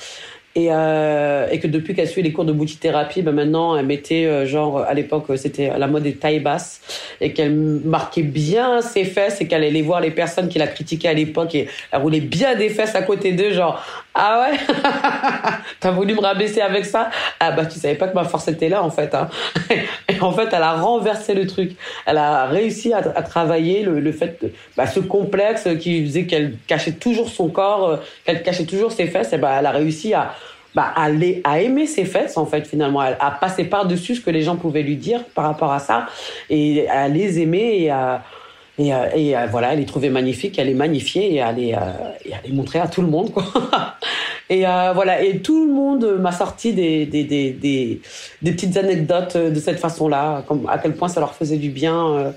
Et, 0.57 0.67
euh, 0.71 1.47
et, 1.49 1.61
que 1.61 1.69
depuis 1.69 1.95
qu'elle 1.95 2.09
suit 2.09 2.23
les 2.23 2.33
cours 2.33 2.45
de 2.45 2.53
boutithérapie, 2.53 3.23
ben 3.23 3.31
maintenant 3.31 3.77
elle 3.77 3.87
mettait 3.87 4.27
euh, 4.27 4.47
genre 4.47 4.81
à 4.81 4.95
l'époque 4.95 5.27
c'était 5.37 5.71
la 5.79 5.87
mode 5.87 6.03
des 6.03 6.17
tailles 6.17 6.41
basses 6.41 6.81
et 7.21 7.33
qu'elle 7.33 7.55
marquait 7.55 8.25
bien 8.25 8.83
ses 8.83 9.05
fesses 9.05 9.41
et 9.41 9.47
qu'elle 9.47 9.63
allait 9.63 9.83
voir 9.83 10.01
les 10.01 10.11
personnes 10.11 10.49
qui 10.49 10.59
la 10.59 10.67
critiquaient 10.67 11.07
à 11.07 11.15
l'époque 11.15 11.55
et 11.55 11.69
elle 11.93 12.01
roulait 12.01 12.19
bien 12.19 12.57
des 12.57 12.69
fesses 12.69 12.97
à 12.97 13.03
côté 13.03 13.31
d'eux 13.31 13.53
genre 13.53 13.81
ah 14.13 14.51
ouais? 14.51 14.59
T'as 15.81 15.93
voulu 15.93 16.15
me 16.15 16.21
rabaisser 16.21 16.61
avec 16.61 16.85
ça 16.85 17.11
ah 17.39 17.53
bah 17.53 17.67
tu 17.67 17.79
savais 17.79 17.95
pas 17.95 18.09
que 18.09 18.15
ma 18.17 18.25
force 18.25 18.49
était 18.49 18.69
là 18.69 18.83
en 18.83 18.91
fait 18.91 19.15
hein. 19.15 19.29
et 20.09 20.21
en 20.21 20.33
fait 20.33 20.49
elle 20.53 20.63
a 20.63 20.75
renversé 20.75 21.35
le 21.35 21.47
truc. 21.47 21.73
Elle 22.07 22.19
a 22.19 22.47
réussi 22.47 22.93
à, 22.93 22.99
à 22.99 23.23
travailler 23.23 23.83
le, 23.83 24.01
le 24.01 24.13
fait 24.13 24.43
de, 24.43 24.53
bah, 24.77 24.87
ce 24.87 25.01
complexe 25.01 25.69
qui 25.79 26.05
faisait 26.05 26.25
qu'elle 26.25 26.55
cachait 26.67 26.93
toujours 26.93 27.29
son 27.29 27.49
corps 27.49 27.89
euh, 27.89 27.97
qu'elle 28.25 28.43
cachait 28.43 28.65
toujours 28.65 28.93
ses 28.93 29.07
fesses. 29.07 29.33
Et 29.33 29.39
bah 29.39 29.57
elle 29.59 29.67
a 29.67 29.71
réussi 29.71 30.13
à 30.15 30.35
bah, 30.75 30.93
à, 30.95 31.09
à 31.45 31.61
aimer 31.61 31.87
ses 31.87 32.05
fesses, 32.05 32.37
en 32.37 32.47
fait, 32.47 32.67
finalement, 32.67 33.01
à, 33.01 33.31
passer 33.41 33.65
par-dessus 33.65 34.17
ce 34.17 34.21
que 34.21 34.31
les 34.31 34.43
gens 34.43 34.57
pouvaient 34.57 34.83
lui 34.83 34.97
dire 34.97 35.25
par 35.35 35.45
rapport 35.45 35.73
à 35.73 35.79
ça, 35.79 36.07
et 36.49 36.89
à 36.89 37.09
les 37.09 37.41
aimer 37.41 37.83
et 37.83 37.91
à, 37.91 38.23
et, 38.79 38.89
et 38.89 39.35
voilà, 39.51 39.69
à 39.71 39.75
les 39.75 39.85
trouver 39.85 40.11
magnifiques, 40.11 40.59
à 40.59 40.65
les 40.65 40.75
magnifier 40.75 41.35
et 41.35 41.41
à 41.41 41.53
les, 41.53 41.69
et 41.69 41.75
à 41.75 42.41
les 42.45 42.53
montrer 42.53 42.79
à 42.79 42.89
tout 42.89 43.03
le 43.03 43.09
monde, 43.09 43.33
quoi. 43.33 43.45
Et 44.53 44.63
voilà, 44.63 45.23
et 45.23 45.39
tout 45.39 45.65
le 45.65 45.73
monde 45.73 46.19
m'a 46.19 46.33
sorti 46.33 46.73
des, 46.73 47.07
des, 47.07 47.23
des, 47.23 47.53
des, 47.53 48.01
des 48.43 48.51
petites 48.51 48.77
anecdotes 48.77 49.37
de 49.37 49.61
cette 49.61 49.79
façon-là, 49.79 50.45
à 50.69 50.79
quel 50.79 50.97
point 50.97 51.07
ça 51.07 51.21
leur 51.21 51.37
faisait 51.37 51.57
du 51.57 51.69
bien. 51.71 52.33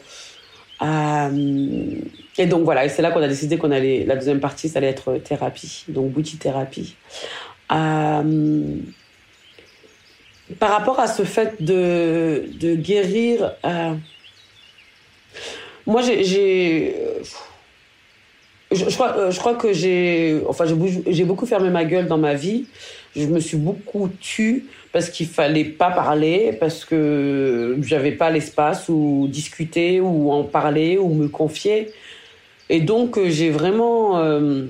Euh, 0.84 2.10
et 2.38 2.46
donc 2.46 2.64
voilà, 2.64 2.86
et 2.86 2.90
c'est 2.90 3.02
là 3.02 3.12
qu'on 3.12 3.22
a 3.22 3.28
décidé 3.28 3.58
qu'on 3.58 3.72
allait, 3.72 4.06
la 4.06 4.16
deuxième 4.16 4.40
partie, 4.40 4.70
ça 4.70 4.80
allait 4.80 4.90
être 4.90 5.18
thérapie, 5.18 5.86
donc 5.88 6.12
boutique 6.12 6.40
thérapie. 6.40 6.96
Euh, 7.72 8.78
par 10.60 10.72
rapport 10.72 11.00
à 11.00 11.08
ce 11.08 11.24
fait 11.24 11.62
de, 11.62 12.46
de 12.60 12.76
guérir, 12.76 13.54
euh, 13.66 13.94
moi 15.86 16.02
j'ai, 16.02 16.24
je, 18.72 18.90
je, 18.90 18.96
crois, 18.96 19.30
je 19.30 19.40
crois 19.40 19.56
que 19.56 19.74
j'ai, 19.74 20.42
enfin 20.48 20.66
j'ai 21.08 21.24
beaucoup 21.24 21.46
fermé 21.46 21.70
ma 21.70 21.86
gueule 21.86 22.08
dans 22.08 22.18
ma 22.18 22.34
vie. 22.34 22.66
Je 23.16 23.28
me 23.28 23.40
suis 23.40 23.58
beaucoup 23.58 24.10
tue 24.20 24.66
parce 24.92 25.10
qu'il 25.10 25.28
fallait 25.28 25.66
pas 25.66 25.92
parler, 25.92 26.56
parce 26.60 26.84
que 26.84 27.78
j'avais 27.82 28.12
pas 28.12 28.32
l'espace 28.32 28.90
où 28.90 29.28
discuter 29.30 30.02
ou 30.02 30.32
en 30.32 30.44
parler 30.44 30.98
ou 30.98 31.14
me 31.14 31.28
confier. 31.28 31.92
Et 32.70 32.80
donc 32.80 33.18
euh, 33.18 33.30
j'ai 33.30 33.50
vraiment 33.52 34.18
euh, 34.20 34.66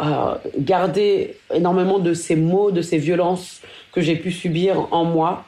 euh, 0.00 0.34
gardé 0.58 1.36
énormément 1.54 1.98
de 1.98 2.14
ces 2.14 2.36
mots, 2.36 2.70
de 2.70 2.82
ces 2.82 2.98
violences 2.98 3.60
que 3.92 4.00
j'ai 4.00 4.16
pu 4.16 4.32
subir 4.32 4.88
en 4.92 5.04
moi. 5.04 5.44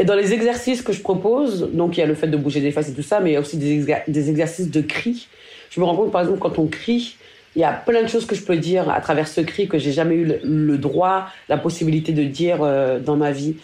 Et 0.00 0.04
dans 0.04 0.14
les 0.14 0.32
exercices 0.32 0.82
que 0.82 0.92
je 0.92 1.00
propose, 1.00 1.70
donc 1.72 1.96
il 1.96 2.00
y 2.00 2.02
a 2.02 2.06
le 2.06 2.14
fait 2.14 2.28
de 2.28 2.36
bouger 2.36 2.60
des 2.60 2.70
faces 2.70 2.88
et 2.88 2.94
tout 2.94 3.02
ça, 3.02 3.20
mais 3.20 3.30
il 3.30 3.32
y 3.34 3.36
a 3.36 3.40
aussi 3.40 3.56
des, 3.56 4.30
exercices 4.30 4.70
de 4.70 4.80
cri. 4.80 5.28
Je 5.70 5.80
me 5.80 5.84
rends 5.84 5.96
compte 5.96 6.12
par 6.12 6.22
exemple 6.22 6.38
quand 6.38 6.58
on 6.58 6.66
crie, 6.66 7.16
il 7.56 7.60
y 7.60 7.64
a 7.64 7.72
plein 7.72 8.02
de 8.02 8.08
choses 8.08 8.26
que 8.26 8.34
je 8.34 8.42
peux 8.42 8.56
dire 8.56 8.90
à 8.90 9.00
travers 9.00 9.26
ce 9.26 9.40
cri 9.40 9.68
que 9.68 9.78
j'ai 9.78 9.92
jamais 9.92 10.14
eu 10.14 10.38
le, 10.42 10.78
droit, 10.78 11.28
la 11.48 11.58
possibilité 11.58 12.12
de 12.12 12.24
dire 12.24 12.58
euh, 12.62 13.00
dans 13.00 13.16
ma 13.16 13.32
vie. 13.32 13.56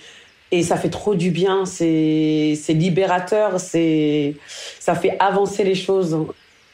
Et 0.51 0.63
ça 0.63 0.77
fait 0.77 0.91
trop 0.91 1.15
du 1.15 1.31
bien, 1.31 1.65
c'est 1.67 2.57
libérateur, 2.69 3.59
ça 3.59 4.95
fait 4.95 5.17
avancer 5.19 5.65
les 5.65 5.75
choses. 5.75 6.17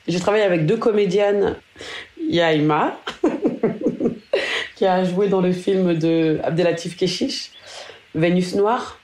J'ai 0.08 0.20
travaillé 0.20 0.44
avec 0.44 0.66
deux 0.66 0.76
comédiennes. 0.76 1.56
Il 2.32 2.72
qui 4.76 4.86
a 4.86 5.04
joué 5.04 5.26
dans 5.28 5.40
le 5.40 5.52
film 5.52 5.94
de 5.94 6.38
Abdelatif 6.44 6.96
Keshish, 6.96 7.50
Vénus 8.14 8.54
Noire. 8.54 9.00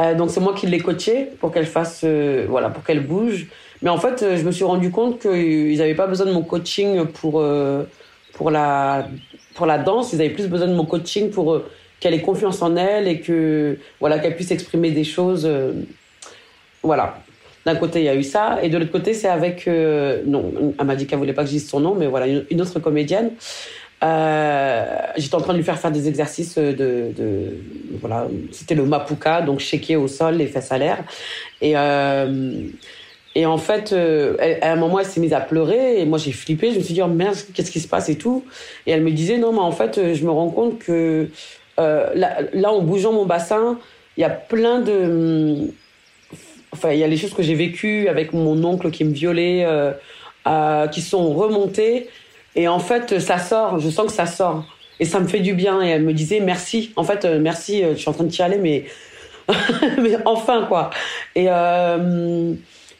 Euh, 0.00 0.14
donc 0.16 0.30
c'est 0.30 0.40
moi 0.40 0.54
qui 0.54 0.66
l'ai 0.66 0.80
coachée 0.80 1.28
pour 1.38 1.52
qu'elle 1.52 1.66
fasse, 1.66 2.00
euh, 2.02 2.46
voilà, 2.48 2.70
pour 2.70 2.82
qu'elle 2.82 3.06
bouge. 3.06 3.46
Mais 3.80 3.90
en 3.90 3.98
fait, 3.98 4.22
euh, 4.24 4.36
je 4.36 4.42
me 4.42 4.50
suis 4.50 4.64
rendu 4.64 4.90
compte 4.90 5.20
qu'ils 5.20 5.78
n'avaient 5.78 5.94
pas 5.94 6.08
besoin 6.08 6.26
de 6.26 6.32
mon 6.32 6.42
coaching 6.42 7.06
pour, 7.06 7.44
pour, 8.32 8.50
la, 8.50 9.06
pour 9.54 9.66
la 9.66 9.78
danse. 9.78 10.12
Ils 10.12 10.20
avaient 10.20 10.30
plus 10.30 10.48
besoin 10.48 10.66
de 10.66 10.74
mon 10.74 10.84
coaching 10.84 11.30
pour 11.30 11.62
qu'elle 12.00 12.14
ait 12.14 12.22
confiance 12.22 12.60
en 12.60 12.74
elle 12.74 13.06
et 13.06 13.20
que 13.20 13.78
voilà 14.00 14.18
qu'elle 14.18 14.34
puisse 14.34 14.50
exprimer 14.50 14.90
des 14.90 15.04
choses. 15.04 15.48
voilà. 16.82 17.18
D'un 17.66 17.76
côté, 17.76 18.00
il 18.00 18.04
y 18.04 18.08
a 18.08 18.14
eu 18.14 18.22
ça, 18.22 18.58
et 18.62 18.68
de 18.68 18.76
l'autre 18.76 18.92
côté, 18.92 19.14
c'est 19.14 19.28
avec 19.28 19.66
non, 19.66 20.74
elle 20.78 20.86
m'a 20.86 20.96
dit 20.96 21.06
qu'elle 21.06 21.18
voulait 21.18 21.32
pas 21.32 21.42
que 21.42 21.48
je 21.48 21.54
dise 21.54 21.68
son 21.68 21.80
nom, 21.80 21.94
mais 21.94 22.06
voilà, 22.06 22.26
une, 22.26 22.60
autre 22.60 22.78
comédienne. 22.78 23.30
J'étais 24.02 25.34
en 25.34 25.40
train 25.40 25.54
de 25.54 25.58
lui 25.58 25.64
faire 25.64 25.78
faire 25.78 25.90
des 25.90 26.06
exercices 26.06 26.58
de, 26.58 26.72
de 27.16 27.56
voilà, 28.00 28.28
c'était 28.52 28.74
le 28.74 28.84
mapuka, 28.84 29.40
donc 29.40 29.60
shaker 29.60 30.00
au 30.00 30.08
sol, 30.08 30.34
les 30.34 30.46
fesses 30.46 30.72
à 30.72 30.78
l'air, 30.78 31.04
et 31.62 31.74
et 33.36 33.46
en 33.46 33.58
fait, 33.58 33.92
euh, 33.92 34.36
à 34.62 34.72
un 34.72 34.76
moment, 34.76 35.00
elle 35.00 35.06
s'est 35.06 35.20
mise 35.20 35.32
à 35.32 35.40
pleurer 35.40 36.00
et 36.00 36.06
moi 36.06 36.18
j'ai 36.18 36.32
flippé. 36.32 36.70
Je 36.70 36.78
me 36.78 36.82
suis 36.82 36.94
dit, 36.94 37.02
oh 37.02 37.08
merde, 37.08 37.36
qu'est-ce 37.52 37.70
qui 37.70 37.80
se 37.80 37.88
passe 37.88 38.08
et 38.08 38.16
tout. 38.16 38.44
Et 38.86 38.92
elle 38.92 39.02
me 39.02 39.10
disait, 39.10 39.38
non, 39.38 39.52
mais 39.52 39.60
en 39.60 39.72
fait, 39.72 39.98
euh, 39.98 40.14
je 40.14 40.24
me 40.24 40.30
rends 40.30 40.50
compte 40.50 40.78
que 40.78 41.28
euh, 41.80 42.10
là, 42.14 42.38
là, 42.52 42.72
en 42.72 42.82
bougeant 42.82 43.12
mon 43.12 43.26
bassin, 43.26 43.78
il 44.16 44.20
y 44.20 44.24
a 44.24 44.30
plein 44.30 44.80
de. 44.80 45.70
Enfin, 46.74 46.92
il 46.92 46.98
y 46.98 47.04
a 47.04 47.06
les 47.06 47.16
choses 47.16 47.32
que 47.32 47.42
j'ai 47.42 47.54
vécues 47.54 48.08
avec 48.08 48.32
mon 48.32 48.62
oncle 48.64 48.90
qui 48.90 49.04
me 49.04 49.12
violait, 49.12 49.64
euh, 49.64 50.86
qui 50.88 51.00
sont 51.00 51.32
remontées. 51.32 52.08
Et 52.56 52.68
en 52.68 52.78
fait, 52.78 53.18
ça 53.18 53.38
sort. 53.38 53.78
Je 53.78 53.88
sens 53.90 54.06
que 54.06 54.12
ça 54.12 54.26
sort. 54.26 54.64
Et 55.00 55.04
ça 55.04 55.20
me 55.20 55.26
fait 55.26 55.40
du 55.40 55.54
bien. 55.54 55.82
Et 55.82 55.88
elle 55.88 56.02
me 56.02 56.12
disait, 56.12 56.40
merci. 56.40 56.92
En 56.96 57.04
fait, 57.04 57.24
merci, 57.24 57.82
je 57.82 57.94
suis 57.94 58.08
en 58.08 58.12
train 58.12 58.24
de 58.24 58.32
chialer, 58.32 58.58
mais. 58.58 58.86
enfin, 60.24 60.66
quoi. 60.68 60.90
Et. 61.34 61.48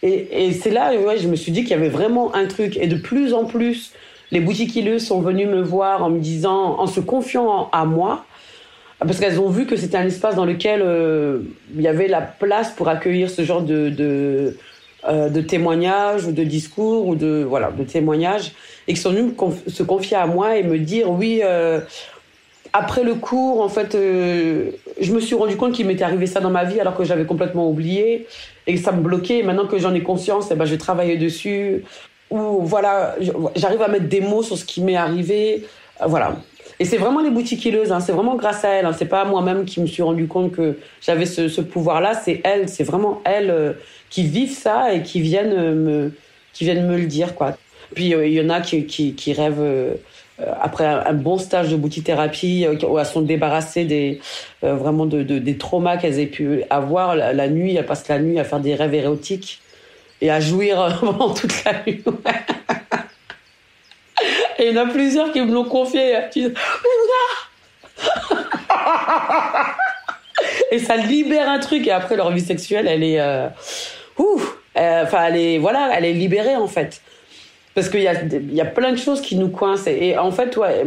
Et, 0.04 0.52
c'est 0.52 0.70
là, 0.70 0.94
ouais, 0.94 1.16
je 1.16 1.28
me 1.28 1.34
suis 1.34 1.50
dit 1.50 1.62
qu'il 1.62 1.70
y 1.70 1.74
avait 1.74 1.88
vraiment 1.88 2.34
un 2.34 2.44
truc. 2.44 2.76
Et 2.76 2.86
de 2.86 2.96
plus 2.96 3.32
en 3.32 3.46
plus, 3.46 3.92
les 4.30 4.40
boutiquilleuses 4.40 5.06
sont 5.06 5.20
venues 5.20 5.46
me 5.46 5.62
voir 5.62 6.04
en 6.04 6.10
me 6.10 6.20
disant, 6.20 6.78
en 6.78 6.86
se 6.86 7.00
confiant 7.00 7.70
à 7.72 7.86
moi, 7.86 8.26
parce 9.06 9.18
qu'elles 9.20 9.40
ont 9.40 9.48
vu 9.48 9.66
que 9.66 9.76
c'était 9.76 9.96
un 9.96 10.06
espace 10.06 10.34
dans 10.34 10.44
lequel 10.44 10.82
euh, 10.82 11.40
il 11.74 11.82
y 11.82 11.88
avait 11.88 12.08
la 12.08 12.20
place 12.20 12.70
pour 12.70 12.88
accueillir 12.88 13.30
ce 13.30 13.42
genre 13.42 13.62
de, 13.62 13.88
de, 13.88 14.56
euh, 15.08 15.42
témoignages 15.42 16.26
ou 16.26 16.32
de 16.32 16.44
discours 16.44 17.06
ou 17.06 17.14
de 17.14 17.44
voilà 17.48 17.70
de 17.70 17.84
témoignages 17.84 18.52
et 18.88 18.94
qui 18.94 19.00
sont 19.00 19.10
venus 19.10 19.32
se 19.66 19.82
confier 19.82 20.16
à 20.16 20.26
moi 20.26 20.56
et 20.56 20.62
me 20.62 20.78
dire 20.78 21.10
oui 21.10 21.40
euh, 21.44 21.80
après 22.72 23.04
le 23.04 23.14
cours 23.14 23.60
en 23.60 23.68
fait 23.68 23.96
je 23.96 25.12
me 25.12 25.20
suis 25.20 25.34
rendu 25.34 25.56
compte 25.56 25.72
qu'il 25.72 25.86
m'était 25.86 26.04
arrivé 26.04 26.26
ça 26.26 26.40
dans 26.40 26.50
ma 26.50 26.64
vie 26.64 26.80
alors 26.80 26.96
que 26.96 27.04
j'avais 27.04 27.26
complètement 27.26 27.68
oublié 27.68 28.26
et 28.66 28.76
ça 28.76 28.92
me 28.92 29.02
bloquait. 29.02 29.42
maintenant 29.42 29.66
que 29.66 29.78
j'en 29.78 29.94
ai 29.94 30.02
conscience, 30.02 30.48
eh 30.50 30.54
ben, 30.54 30.64
je 30.64 30.72
vais 30.72 30.78
travailler 30.78 31.16
dessus. 31.16 31.84
Ou 32.30 32.62
voilà, 32.62 33.16
j'arrive 33.54 33.82
à 33.82 33.88
mettre 33.88 34.08
des 34.08 34.20
mots 34.20 34.42
sur 34.42 34.56
ce 34.56 34.64
qui 34.64 34.80
m'est 34.80 34.96
arrivé. 34.96 35.66
Euh, 36.00 36.06
voilà. 36.06 36.36
Et 36.80 36.84
c'est 36.84 36.96
vraiment 36.96 37.20
les 37.20 37.30
boutiquilleuses, 37.30 37.92
hein, 37.92 38.00
c'est 38.00 38.12
vraiment 38.12 38.34
grâce 38.34 38.64
à 38.64 38.70
elles. 38.70 38.86
Hein, 38.86 38.94
c'est 38.96 39.04
pas 39.06 39.24
moi-même 39.24 39.64
qui 39.64 39.80
me 39.80 39.86
suis 39.86 40.02
rendu 40.02 40.26
compte 40.26 40.52
que 40.52 40.78
j'avais 41.00 41.26
ce, 41.26 41.48
ce 41.48 41.60
pouvoir-là. 41.60 42.14
C'est 42.14 42.40
elles, 42.44 42.68
c'est 42.68 42.84
vraiment 42.84 43.22
elles 43.24 43.50
euh, 43.50 43.72
qui 44.10 44.24
vivent 44.24 44.56
ça 44.56 44.92
et 44.92 45.02
qui 45.02 45.20
viennent 45.20 45.74
me, 45.74 46.12
qui 46.52 46.64
viennent 46.64 46.86
me 46.86 46.96
le 46.96 47.06
dire, 47.06 47.34
quoi. 47.34 47.56
Puis 47.94 48.14
euh, 48.14 48.26
il 48.26 48.32
y 48.32 48.40
en 48.40 48.50
a 48.50 48.60
qui, 48.60 48.86
qui, 48.86 49.14
qui 49.14 49.32
rêvent 49.32 49.96
euh, 50.40 50.52
après 50.60 50.84
un, 50.84 51.12
bon 51.12 51.38
stage 51.38 51.70
de 51.70 51.76
boutithérapie, 51.76 52.66
euh, 52.66 52.76
où 52.88 52.98
elles 52.98 53.06
sont 53.06 53.22
débarrassées 53.22 53.84
des, 53.84 54.20
euh, 54.64 54.74
vraiment 54.74 55.06
de, 55.06 55.22
des 55.22 55.58
traumas 55.58 55.96
qu'elles 55.96 56.18
aient 56.18 56.26
pu 56.26 56.64
avoir 56.70 57.14
la, 57.14 57.48
nuit, 57.48 57.76
elles 57.76 57.86
passent 57.86 58.08
la 58.08 58.18
nuit 58.18 58.40
à 58.40 58.44
faire 58.44 58.58
des 58.58 58.74
rêves 58.74 58.94
érotiques 58.94 59.60
et 60.20 60.30
à 60.30 60.40
jouir 60.40 60.98
pendant 61.00 61.32
toute 61.32 61.64
la 61.64 61.74
nuit. 61.86 62.02
et 64.58 64.68
il 64.68 64.74
y 64.74 64.78
en 64.78 64.88
a 64.88 64.90
plusieurs 64.90 65.32
qui 65.32 65.40
me 65.40 65.52
l'ont 65.52 65.64
confié. 65.64 66.14
et 70.70 70.78
ça 70.78 70.96
libère 70.96 71.48
un 71.48 71.58
truc 71.58 71.86
et 71.86 71.92
après 71.92 72.16
leur 72.16 72.30
vie 72.30 72.40
sexuelle, 72.40 72.86
elle 72.88 73.02
est, 73.02 73.20
enfin 74.76 75.24
elle 75.28 75.36
est, 75.36 75.58
voilà, 75.58 75.90
elle 75.96 76.04
est 76.04 76.12
libérée 76.12 76.56
en 76.56 76.68
fait. 76.68 77.00
Parce 77.74 77.88
qu'il 77.88 78.02
y 78.02 78.08
a, 78.08 78.14
y 78.22 78.60
a 78.60 78.66
plein 78.66 78.92
de 78.92 78.96
choses 78.96 79.20
qui 79.20 79.36
nous 79.36 79.48
coincent. 79.48 79.88
Et 79.88 80.16
en 80.16 80.30
fait, 80.30 80.56
ouais, 80.56 80.84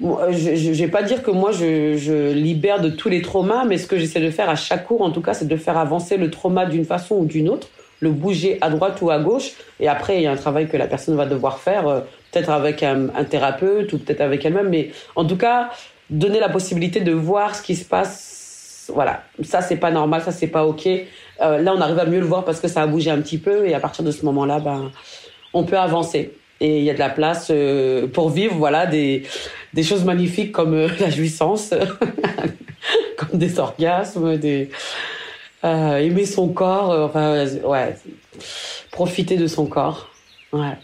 je, 0.00 0.68
ne 0.70 0.74
vais 0.74 0.88
pas 0.88 1.02
dire 1.02 1.22
que 1.22 1.30
moi 1.30 1.52
je, 1.52 1.96
je, 1.96 2.32
libère 2.32 2.80
de 2.80 2.88
tous 2.88 3.10
les 3.10 3.20
traumas, 3.20 3.64
mais 3.64 3.76
ce 3.76 3.86
que 3.86 3.98
j'essaie 3.98 4.20
de 4.20 4.30
faire 4.30 4.48
à 4.48 4.56
chaque 4.56 4.86
cours, 4.86 5.02
en 5.02 5.10
tout 5.10 5.20
cas, 5.20 5.34
c'est 5.34 5.46
de 5.46 5.56
faire 5.56 5.76
avancer 5.76 6.16
le 6.16 6.30
trauma 6.30 6.64
d'une 6.64 6.86
façon 6.86 7.16
ou 7.16 7.24
d'une 7.26 7.50
autre, 7.50 7.68
le 8.00 8.10
bouger 8.10 8.56
à 8.62 8.70
droite 8.70 8.98
ou 9.02 9.10
à 9.10 9.18
gauche. 9.18 9.52
Et 9.78 9.88
après, 9.88 10.16
il 10.16 10.22
y 10.22 10.26
a 10.26 10.32
un 10.32 10.36
travail 10.36 10.68
que 10.68 10.76
la 10.78 10.86
personne 10.86 11.16
va 11.16 11.26
devoir 11.26 11.58
faire, 11.58 11.86
euh, 11.86 12.00
peut-être 12.30 12.50
avec 12.50 12.82
un, 12.82 13.08
thérapeute 13.24 13.92
ou 13.92 13.98
peut-être 13.98 14.20
avec 14.20 14.44
elle-même, 14.44 14.68
mais 14.68 14.90
en 15.16 15.24
tout 15.24 15.36
cas, 15.36 15.70
donner 16.08 16.40
la 16.40 16.48
possibilité 16.48 17.00
de 17.00 17.12
voir 17.12 17.54
ce 17.54 17.62
qui 17.62 17.76
se 17.76 17.84
passe. 17.84 18.90
Voilà, 18.92 19.22
ça 19.42 19.62
c'est 19.62 19.76
pas 19.76 19.90
normal, 19.90 20.22
ça 20.22 20.32
c'est 20.32 20.48
pas 20.48 20.66
ok. 20.66 20.86
Euh, 20.86 21.58
là, 21.58 21.72
on 21.74 21.80
arrive 21.80 21.98
à 21.98 22.06
mieux 22.06 22.20
le 22.20 22.26
voir 22.26 22.44
parce 22.44 22.60
que 22.60 22.68
ça 22.68 22.82
a 22.82 22.86
bougé 22.86 23.10
un 23.10 23.20
petit 23.20 23.38
peu, 23.38 23.66
et 23.66 23.74
à 23.74 23.80
partir 23.80 24.04
de 24.04 24.10
ce 24.10 24.24
moment-là, 24.24 24.58
ben 24.60 24.90
on 25.52 25.64
peut 25.64 25.78
avancer. 25.78 26.32
Et 26.60 26.78
il 26.78 26.84
y 26.84 26.90
a 26.90 26.94
de 26.94 26.98
la 26.98 27.08
place 27.08 27.48
euh, 27.50 28.06
pour 28.06 28.30
vivre 28.30 28.54
voilà, 28.56 28.86
des, 28.86 29.22
des 29.72 29.82
choses 29.82 30.04
magnifiques 30.04 30.52
comme 30.52 30.74
euh, 30.74 30.88
la 31.00 31.08
jouissance, 31.08 31.72
comme 33.16 33.38
des 33.38 33.58
orgasmes, 33.58 34.36
des, 34.36 34.70
aimer 35.62 36.26
son 36.26 36.48
corps, 36.48 36.90
enfin, 37.04 37.46
ouais, 37.64 37.96
profiter 38.90 39.36
de 39.36 39.46
son 39.46 39.66
corps. 39.66 40.10
Ouais. 40.52 40.76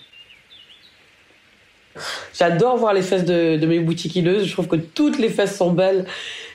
J'adore 2.36 2.76
voir 2.76 2.94
les 2.94 3.02
fesses 3.02 3.24
de, 3.24 3.64
mes 3.66 3.78
boutiquilleuses. 3.78 4.44
Je 4.44 4.52
trouve 4.52 4.68
que 4.68 4.76
toutes 4.76 5.18
les 5.18 5.28
fesses 5.28 5.56
sont 5.56 5.72
belles 5.72 6.06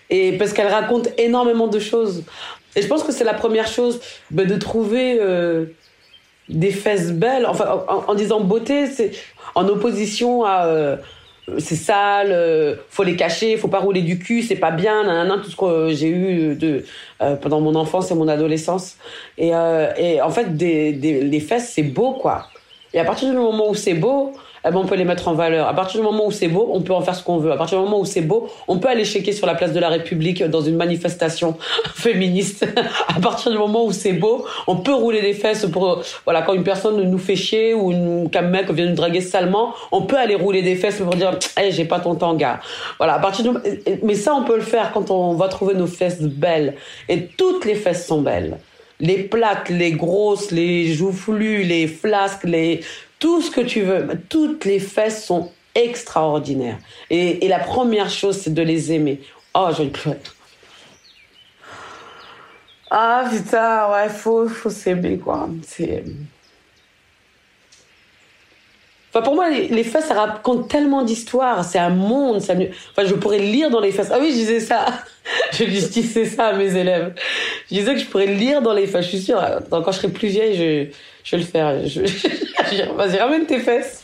et 0.09 0.33
parce 0.33 0.53
qu'elles 0.53 0.67
racontent 0.67 1.09
énormément 1.17 1.67
de 1.67 1.79
choses. 1.79 2.23
Et 2.75 2.81
je 2.81 2.87
pense 2.87 3.03
que 3.03 3.11
c'est 3.11 3.23
la 3.23 3.33
première 3.33 3.67
chose 3.67 3.99
ben, 4.29 4.47
de 4.47 4.55
trouver 4.55 5.19
des 6.49 6.71
fesses 6.71 7.11
belles, 7.11 7.45
enfin 7.45 7.85
en, 7.87 8.13
disant 8.13 8.41
beauté, 8.41 8.87
c'est 8.87 9.11
en 9.55 9.67
opposition 9.67 10.43
à, 10.43 10.65
euh, 10.65 10.97
c'est 11.57 11.75
sale, 11.75 12.31
euh, 12.31 12.75
faut 12.89 13.03
les 13.03 13.15
cacher, 13.15 13.57
faut 13.57 13.67
pas 13.67 13.79
rouler 13.79 14.01
du 14.01 14.19
cul, 14.19 14.41
c'est 14.43 14.55
pas 14.55 14.71
bien, 14.71 15.27
tout 15.43 15.49
ce 15.49 15.55
que 15.55 15.93
j'ai 15.93 16.07
eu 16.07 16.55
de 16.55 16.85
euh, 17.21 17.35
pendant 17.35 17.61
mon 17.61 17.75
enfance 17.75 18.11
et 18.11 18.15
mon 18.15 18.27
adolescence. 18.27 18.97
Et, 19.37 19.51
euh, 19.53 20.23
en 20.23 20.29
fait, 20.29 20.47
les 20.59 21.39
fesses, 21.39 21.71
c'est 21.73 21.83
beau, 21.83 22.13
quoi. 22.13 22.47
Et 22.93 22.99
à 22.99 23.05
partir 23.05 23.29
du 23.29 23.35
moment 23.35 23.69
où 23.69 23.75
c'est 23.75 23.93
beau, 23.93 24.33
eh 24.65 24.71
ben, 24.71 24.77
on 24.77 24.85
peut 24.85 24.95
les 24.95 25.05
mettre 25.05 25.27
en 25.27 25.33
valeur. 25.33 25.67
À 25.67 25.73
partir 25.73 25.99
du 25.99 26.05
moment 26.05 26.27
où 26.27 26.31
c'est 26.31 26.47
beau, 26.47 26.69
on 26.73 26.81
peut 26.81 26.93
en 26.93 27.01
faire 27.01 27.15
ce 27.15 27.23
qu'on 27.23 27.37
veut. 27.37 27.51
À 27.51 27.57
partir 27.57 27.79
du 27.79 27.83
moment 27.83 27.99
où 27.99 28.05
c'est 28.05 28.21
beau, 28.21 28.49
on 28.67 28.77
peut 28.77 28.89
aller 28.89 29.05
checker 29.05 29.31
sur 29.31 29.47
la 29.47 29.55
place 29.55 29.73
de 29.73 29.79
la 29.79 29.89
République 29.89 30.43
dans 30.43 30.61
une 30.61 30.75
manifestation 30.75 31.57
féministe. 31.95 32.67
à 33.07 33.19
partir 33.19 33.51
du 33.51 33.57
moment 33.57 33.85
où 33.85 33.91
c'est 33.91 34.13
beau, 34.13 34.45
on 34.67 34.77
peut 34.77 34.93
rouler 34.93 35.21
des 35.21 35.33
fesses 35.33 35.65
pour, 35.65 36.01
voilà, 36.25 36.41
quand 36.43 36.53
une 36.53 36.63
personne 36.63 37.01
nous 37.01 37.17
fait 37.17 37.35
chier 37.35 37.73
ou 37.73 38.29
qu'un 38.29 38.43
mec 38.43 38.69
vient 38.71 38.85
nous 38.85 38.95
draguer 38.95 39.21
salement, 39.21 39.73
on 39.91 40.03
peut 40.03 40.17
aller 40.17 40.35
rouler 40.35 40.61
des 40.61 40.75
fesses 40.75 40.97
pour 40.97 41.15
dire, 41.15 41.37
hey, 41.57 41.71
j'ai 41.71 41.85
pas 41.85 41.99
ton 41.99 42.15
temps, 42.15 42.35
gars. 42.35 42.59
Voilà, 42.97 43.15
à 43.15 43.19
partir 43.19 43.51
du... 43.51 43.57
mais 44.03 44.15
ça, 44.15 44.33
on 44.33 44.43
peut 44.43 44.55
le 44.55 44.61
faire 44.61 44.91
quand 44.91 45.09
on 45.11 45.33
va 45.33 45.47
trouver 45.47 45.73
nos 45.73 45.87
fesses 45.87 46.21
belles. 46.21 46.75
Et 47.09 47.25
toutes 47.25 47.65
les 47.65 47.75
fesses 47.75 48.05
sont 48.05 48.21
belles 48.21 48.57
les 49.01 49.23
plates, 49.23 49.69
les 49.69 49.93
grosses, 49.93 50.51
les 50.51 50.93
joufflus, 50.93 51.63
les 51.63 51.87
flasques, 51.87 52.43
les 52.43 52.81
tout 53.21 53.41
ce 53.41 53.51
que 53.51 53.61
tu 53.61 53.83
veux. 53.83 54.05
Toutes 54.27 54.65
les 54.65 54.79
fesses 54.79 55.23
sont 55.23 55.51
extraordinaires. 55.75 56.79
Et, 57.09 57.47
la 57.47 57.59
première 57.59 58.09
chose, 58.09 58.37
c'est 58.37 58.53
de 58.53 58.61
les 58.61 58.91
aimer. 58.91 59.21
Oh, 59.53 59.69
je 59.71 59.83
vais 59.83 59.89
pleurer. 59.89 60.17
Ah 62.89 63.23
putain, 63.31 63.89
ouais, 63.89 64.09
faut, 64.09 64.49
faut 64.49 64.69
s'aimer 64.69 65.17
quoi. 65.17 65.47
Enfin, 69.13 69.21
pour 69.23 69.35
moi, 69.35 69.49
les, 69.49 69.83
fesses, 69.85 70.07
ça 70.07 70.13
raconte 70.13 70.67
tellement 70.67 71.03
d'histoires. 71.03 71.63
C'est 71.63 71.79
un 71.79 71.89
monde. 71.89 72.41
Ça... 72.41 72.53
Enfin, 72.53 73.07
je 73.07 73.13
pourrais 73.13 73.39
lire 73.39 73.69
dans 73.69 73.79
les 73.79 73.93
fesses. 73.93 74.09
Ah 74.11 74.17
oui, 74.19 74.31
je 74.31 74.35
disais 74.35 74.59
ça. 74.59 74.85
je 75.53 75.63
disais 75.63 76.25
ça 76.25 76.47
à 76.47 76.53
mes 76.53 76.75
élèves. 76.75 77.13
Je 77.69 77.75
disais 77.75 77.93
que 77.93 77.99
je 77.99 78.05
pourrais 78.07 78.27
lire 78.27 78.61
dans 78.61 78.73
les 78.73 78.87
fesses. 78.87 79.05
Je 79.05 79.09
suis 79.09 79.21
sûre, 79.21 79.41
quand 79.69 79.91
je 79.91 79.97
serai 79.97 80.09
plus 80.09 80.27
vieille, 80.27 80.55
je, 80.57 80.93
je 81.23 81.35
vais 81.35 81.43
le 81.43 81.47
faire. 81.47 81.87
Je... 81.87 82.01
Vas-y, 82.95 83.17
ramène 83.17 83.45
tes 83.45 83.59
fesses. 83.59 84.03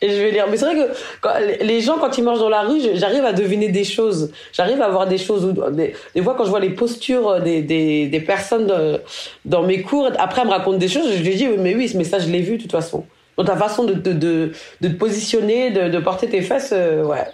Et 0.00 0.10
je 0.10 0.16
vais 0.16 0.30
lire. 0.32 0.46
Mais 0.50 0.56
c'est 0.56 0.66
vrai 0.66 0.76
que 0.76 1.64
les 1.64 1.80
gens, 1.80 1.98
quand 1.98 2.16
ils 2.18 2.24
marchent 2.24 2.40
dans 2.40 2.48
la 2.48 2.62
rue, 2.62 2.80
j'arrive 2.94 3.24
à 3.24 3.32
deviner 3.32 3.68
des 3.68 3.84
choses. 3.84 4.30
J'arrive 4.52 4.82
à 4.82 4.88
voir 4.88 5.06
des 5.06 5.18
choses. 5.18 5.54
Des, 5.72 5.94
des, 6.14 6.22
fois, 6.22 6.34
quand 6.36 6.44
je 6.44 6.50
vois 6.50 6.60
les 6.60 6.70
postures 6.70 7.40
des, 7.40 7.62
des, 7.62 8.06
des 8.06 8.20
personnes 8.20 9.00
dans 9.44 9.62
mes 9.62 9.82
cours, 9.82 10.10
après, 10.18 10.42
elles 10.42 10.48
me 10.48 10.52
racontent 10.52 10.78
des 10.78 10.88
choses. 10.88 11.10
Je 11.16 11.22
lui 11.22 11.34
dis, 11.34 11.46
mais 11.58 11.74
oui, 11.74 11.90
mais 11.94 12.04
ça, 12.04 12.18
je 12.18 12.28
l'ai 12.28 12.40
vu 12.40 12.56
de 12.56 12.62
toute 12.62 12.72
façon. 12.72 13.04
Dans 13.36 13.44
ta 13.44 13.56
façon 13.56 13.84
de, 13.84 13.94
de, 13.94 14.12
de, 14.12 14.52
de 14.80 14.88
te 14.88 14.94
positionner, 14.94 15.70
de, 15.70 15.98
porter 15.98 16.28
tes 16.28 16.42
fesses, 16.42 16.70
euh, 16.72 17.02
ouais. 17.04 17.24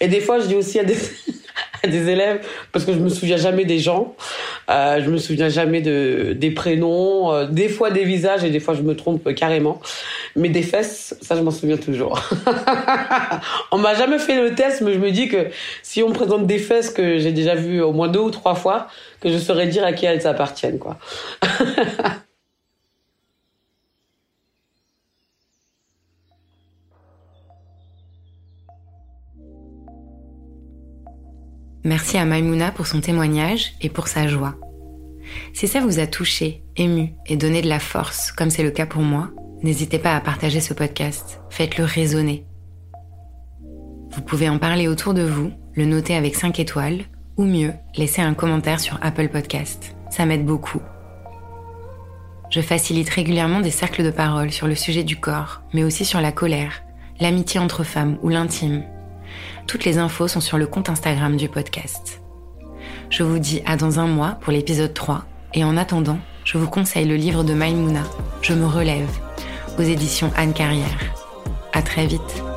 Et 0.00 0.08
des 0.08 0.20
fois, 0.20 0.38
je 0.38 0.46
dis 0.46 0.54
aussi 0.54 0.78
à 0.78 0.84
des, 0.84 0.96
des 1.86 2.08
élèves, 2.08 2.46
parce 2.72 2.84
que 2.84 2.92
je 2.92 2.98
me 2.98 3.08
souviens 3.08 3.36
jamais 3.36 3.64
des 3.64 3.78
gens, 3.78 4.14
euh, 4.70 5.02
je 5.04 5.10
me 5.10 5.18
souviens 5.18 5.48
jamais 5.48 5.80
de, 5.80 6.34
des 6.36 6.50
prénoms, 6.50 7.32
euh, 7.32 7.46
des 7.46 7.68
fois 7.68 7.90
des 7.90 8.04
visages 8.04 8.44
et 8.44 8.50
des 8.50 8.60
fois 8.60 8.74
je 8.74 8.82
me 8.82 8.94
trompe 8.96 9.32
carrément. 9.34 9.80
Mais 10.36 10.48
des 10.48 10.62
fesses, 10.62 11.16
ça 11.20 11.36
je 11.36 11.40
m'en 11.42 11.50
souviens 11.50 11.76
toujours. 11.76 12.20
on 13.72 13.78
m'a 13.78 13.94
jamais 13.94 14.18
fait 14.18 14.40
le 14.40 14.54
test, 14.54 14.80
mais 14.80 14.92
je 14.92 14.98
me 14.98 15.10
dis 15.10 15.28
que 15.28 15.48
si 15.82 16.02
on 16.02 16.08
me 16.08 16.14
présente 16.14 16.46
des 16.46 16.58
fesses 16.58 16.90
que 16.90 17.18
j'ai 17.18 17.32
déjà 17.32 17.54
vues 17.54 17.82
au 17.82 17.92
moins 17.92 18.08
deux 18.08 18.20
ou 18.20 18.30
trois 18.30 18.54
fois, 18.54 18.88
que 19.20 19.30
je 19.30 19.38
saurais 19.38 19.66
dire 19.66 19.84
à 19.84 19.92
qui 19.92 20.06
elles 20.06 20.26
appartiennent, 20.26 20.78
quoi. 20.78 20.98
Merci 31.84 32.16
à 32.16 32.24
Maimouna 32.24 32.70
pour 32.72 32.86
son 32.86 33.02
témoignage 33.02 33.74
et 33.82 33.90
pour 33.90 34.08
sa 34.08 34.26
joie. 34.26 34.54
Si 35.52 35.68
ça 35.68 35.80
vous 35.80 35.98
a 35.98 36.06
touché, 36.06 36.62
ému 36.76 37.12
et 37.26 37.36
donné 37.36 37.60
de 37.60 37.68
la 37.68 37.78
force, 37.78 38.32
comme 38.32 38.48
c'est 38.48 38.62
le 38.62 38.70
cas 38.70 38.86
pour 38.86 39.02
moi, 39.02 39.30
n'hésitez 39.62 39.98
pas 39.98 40.16
à 40.16 40.20
partager 40.20 40.60
ce 40.60 40.72
podcast. 40.72 41.40
Faites-le 41.50 41.84
résonner. 41.84 42.46
Vous 44.12 44.22
pouvez 44.22 44.48
en 44.48 44.58
parler 44.58 44.88
autour 44.88 45.12
de 45.12 45.24
vous, 45.24 45.52
le 45.74 45.84
noter 45.84 46.14
avec 46.14 46.36
5 46.36 46.58
étoiles, 46.58 47.04
ou 47.36 47.44
mieux, 47.44 47.74
laisser 47.96 48.22
un 48.22 48.32
commentaire 48.32 48.80
sur 48.80 48.98
Apple 49.02 49.28
Podcast. 49.28 49.94
Ça 50.08 50.24
m'aide 50.24 50.46
beaucoup. 50.46 50.80
Je 52.48 52.62
facilite 52.62 53.10
régulièrement 53.10 53.60
des 53.60 53.70
cercles 53.70 54.04
de 54.04 54.10
parole 54.10 54.52
sur 54.52 54.68
le 54.68 54.74
sujet 54.74 55.02
du 55.02 55.16
corps, 55.16 55.60
mais 55.74 55.84
aussi 55.84 56.06
sur 56.06 56.22
la 56.22 56.32
colère, 56.32 56.82
l'amitié 57.20 57.60
entre 57.60 57.84
femmes 57.84 58.16
ou 58.22 58.30
l'intime, 58.30 58.84
toutes 59.66 59.84
les 59.84 59.98
infos 59.98 60.28
sont 60.28 60.40
sur 60.40 60.58
le 60.58 60.66
compte 60.66 60.88
Instagram 60.88 61.36
du 61.36 61.48
podcast. 61.48 62.20
Je 63.10 63.22
vous 63.22 63.38
dis 63.38 63.62
à 63.66 63.76
dans 63.76 64.00
un 64.00 64.06
mois 64.06 64.38
pour 64.40 64.52
l'épisode 64.52 64.94
3 64.94 65.24
et 65.54 65.64
en 65.64 65.76
attendant, 65.76 66.18
je 66.44 66.58
vous 66.58 66.68
conseille 66.68 67.06
le 67.06 67.16
livre 67.16 67.44
de 67.44 67.54
Maimouna, 67.54 68.02
Je 68.42 68.54
me 68.54 68.66
relève, 68.66 69.08
aux 69.78 69.82
éditions 69.82 70.32
Anne 70.36 70.52
Carrière. 70.52 70.98
À 71.72 71.82
très 71.82 72.06
vite. 72.06 72.53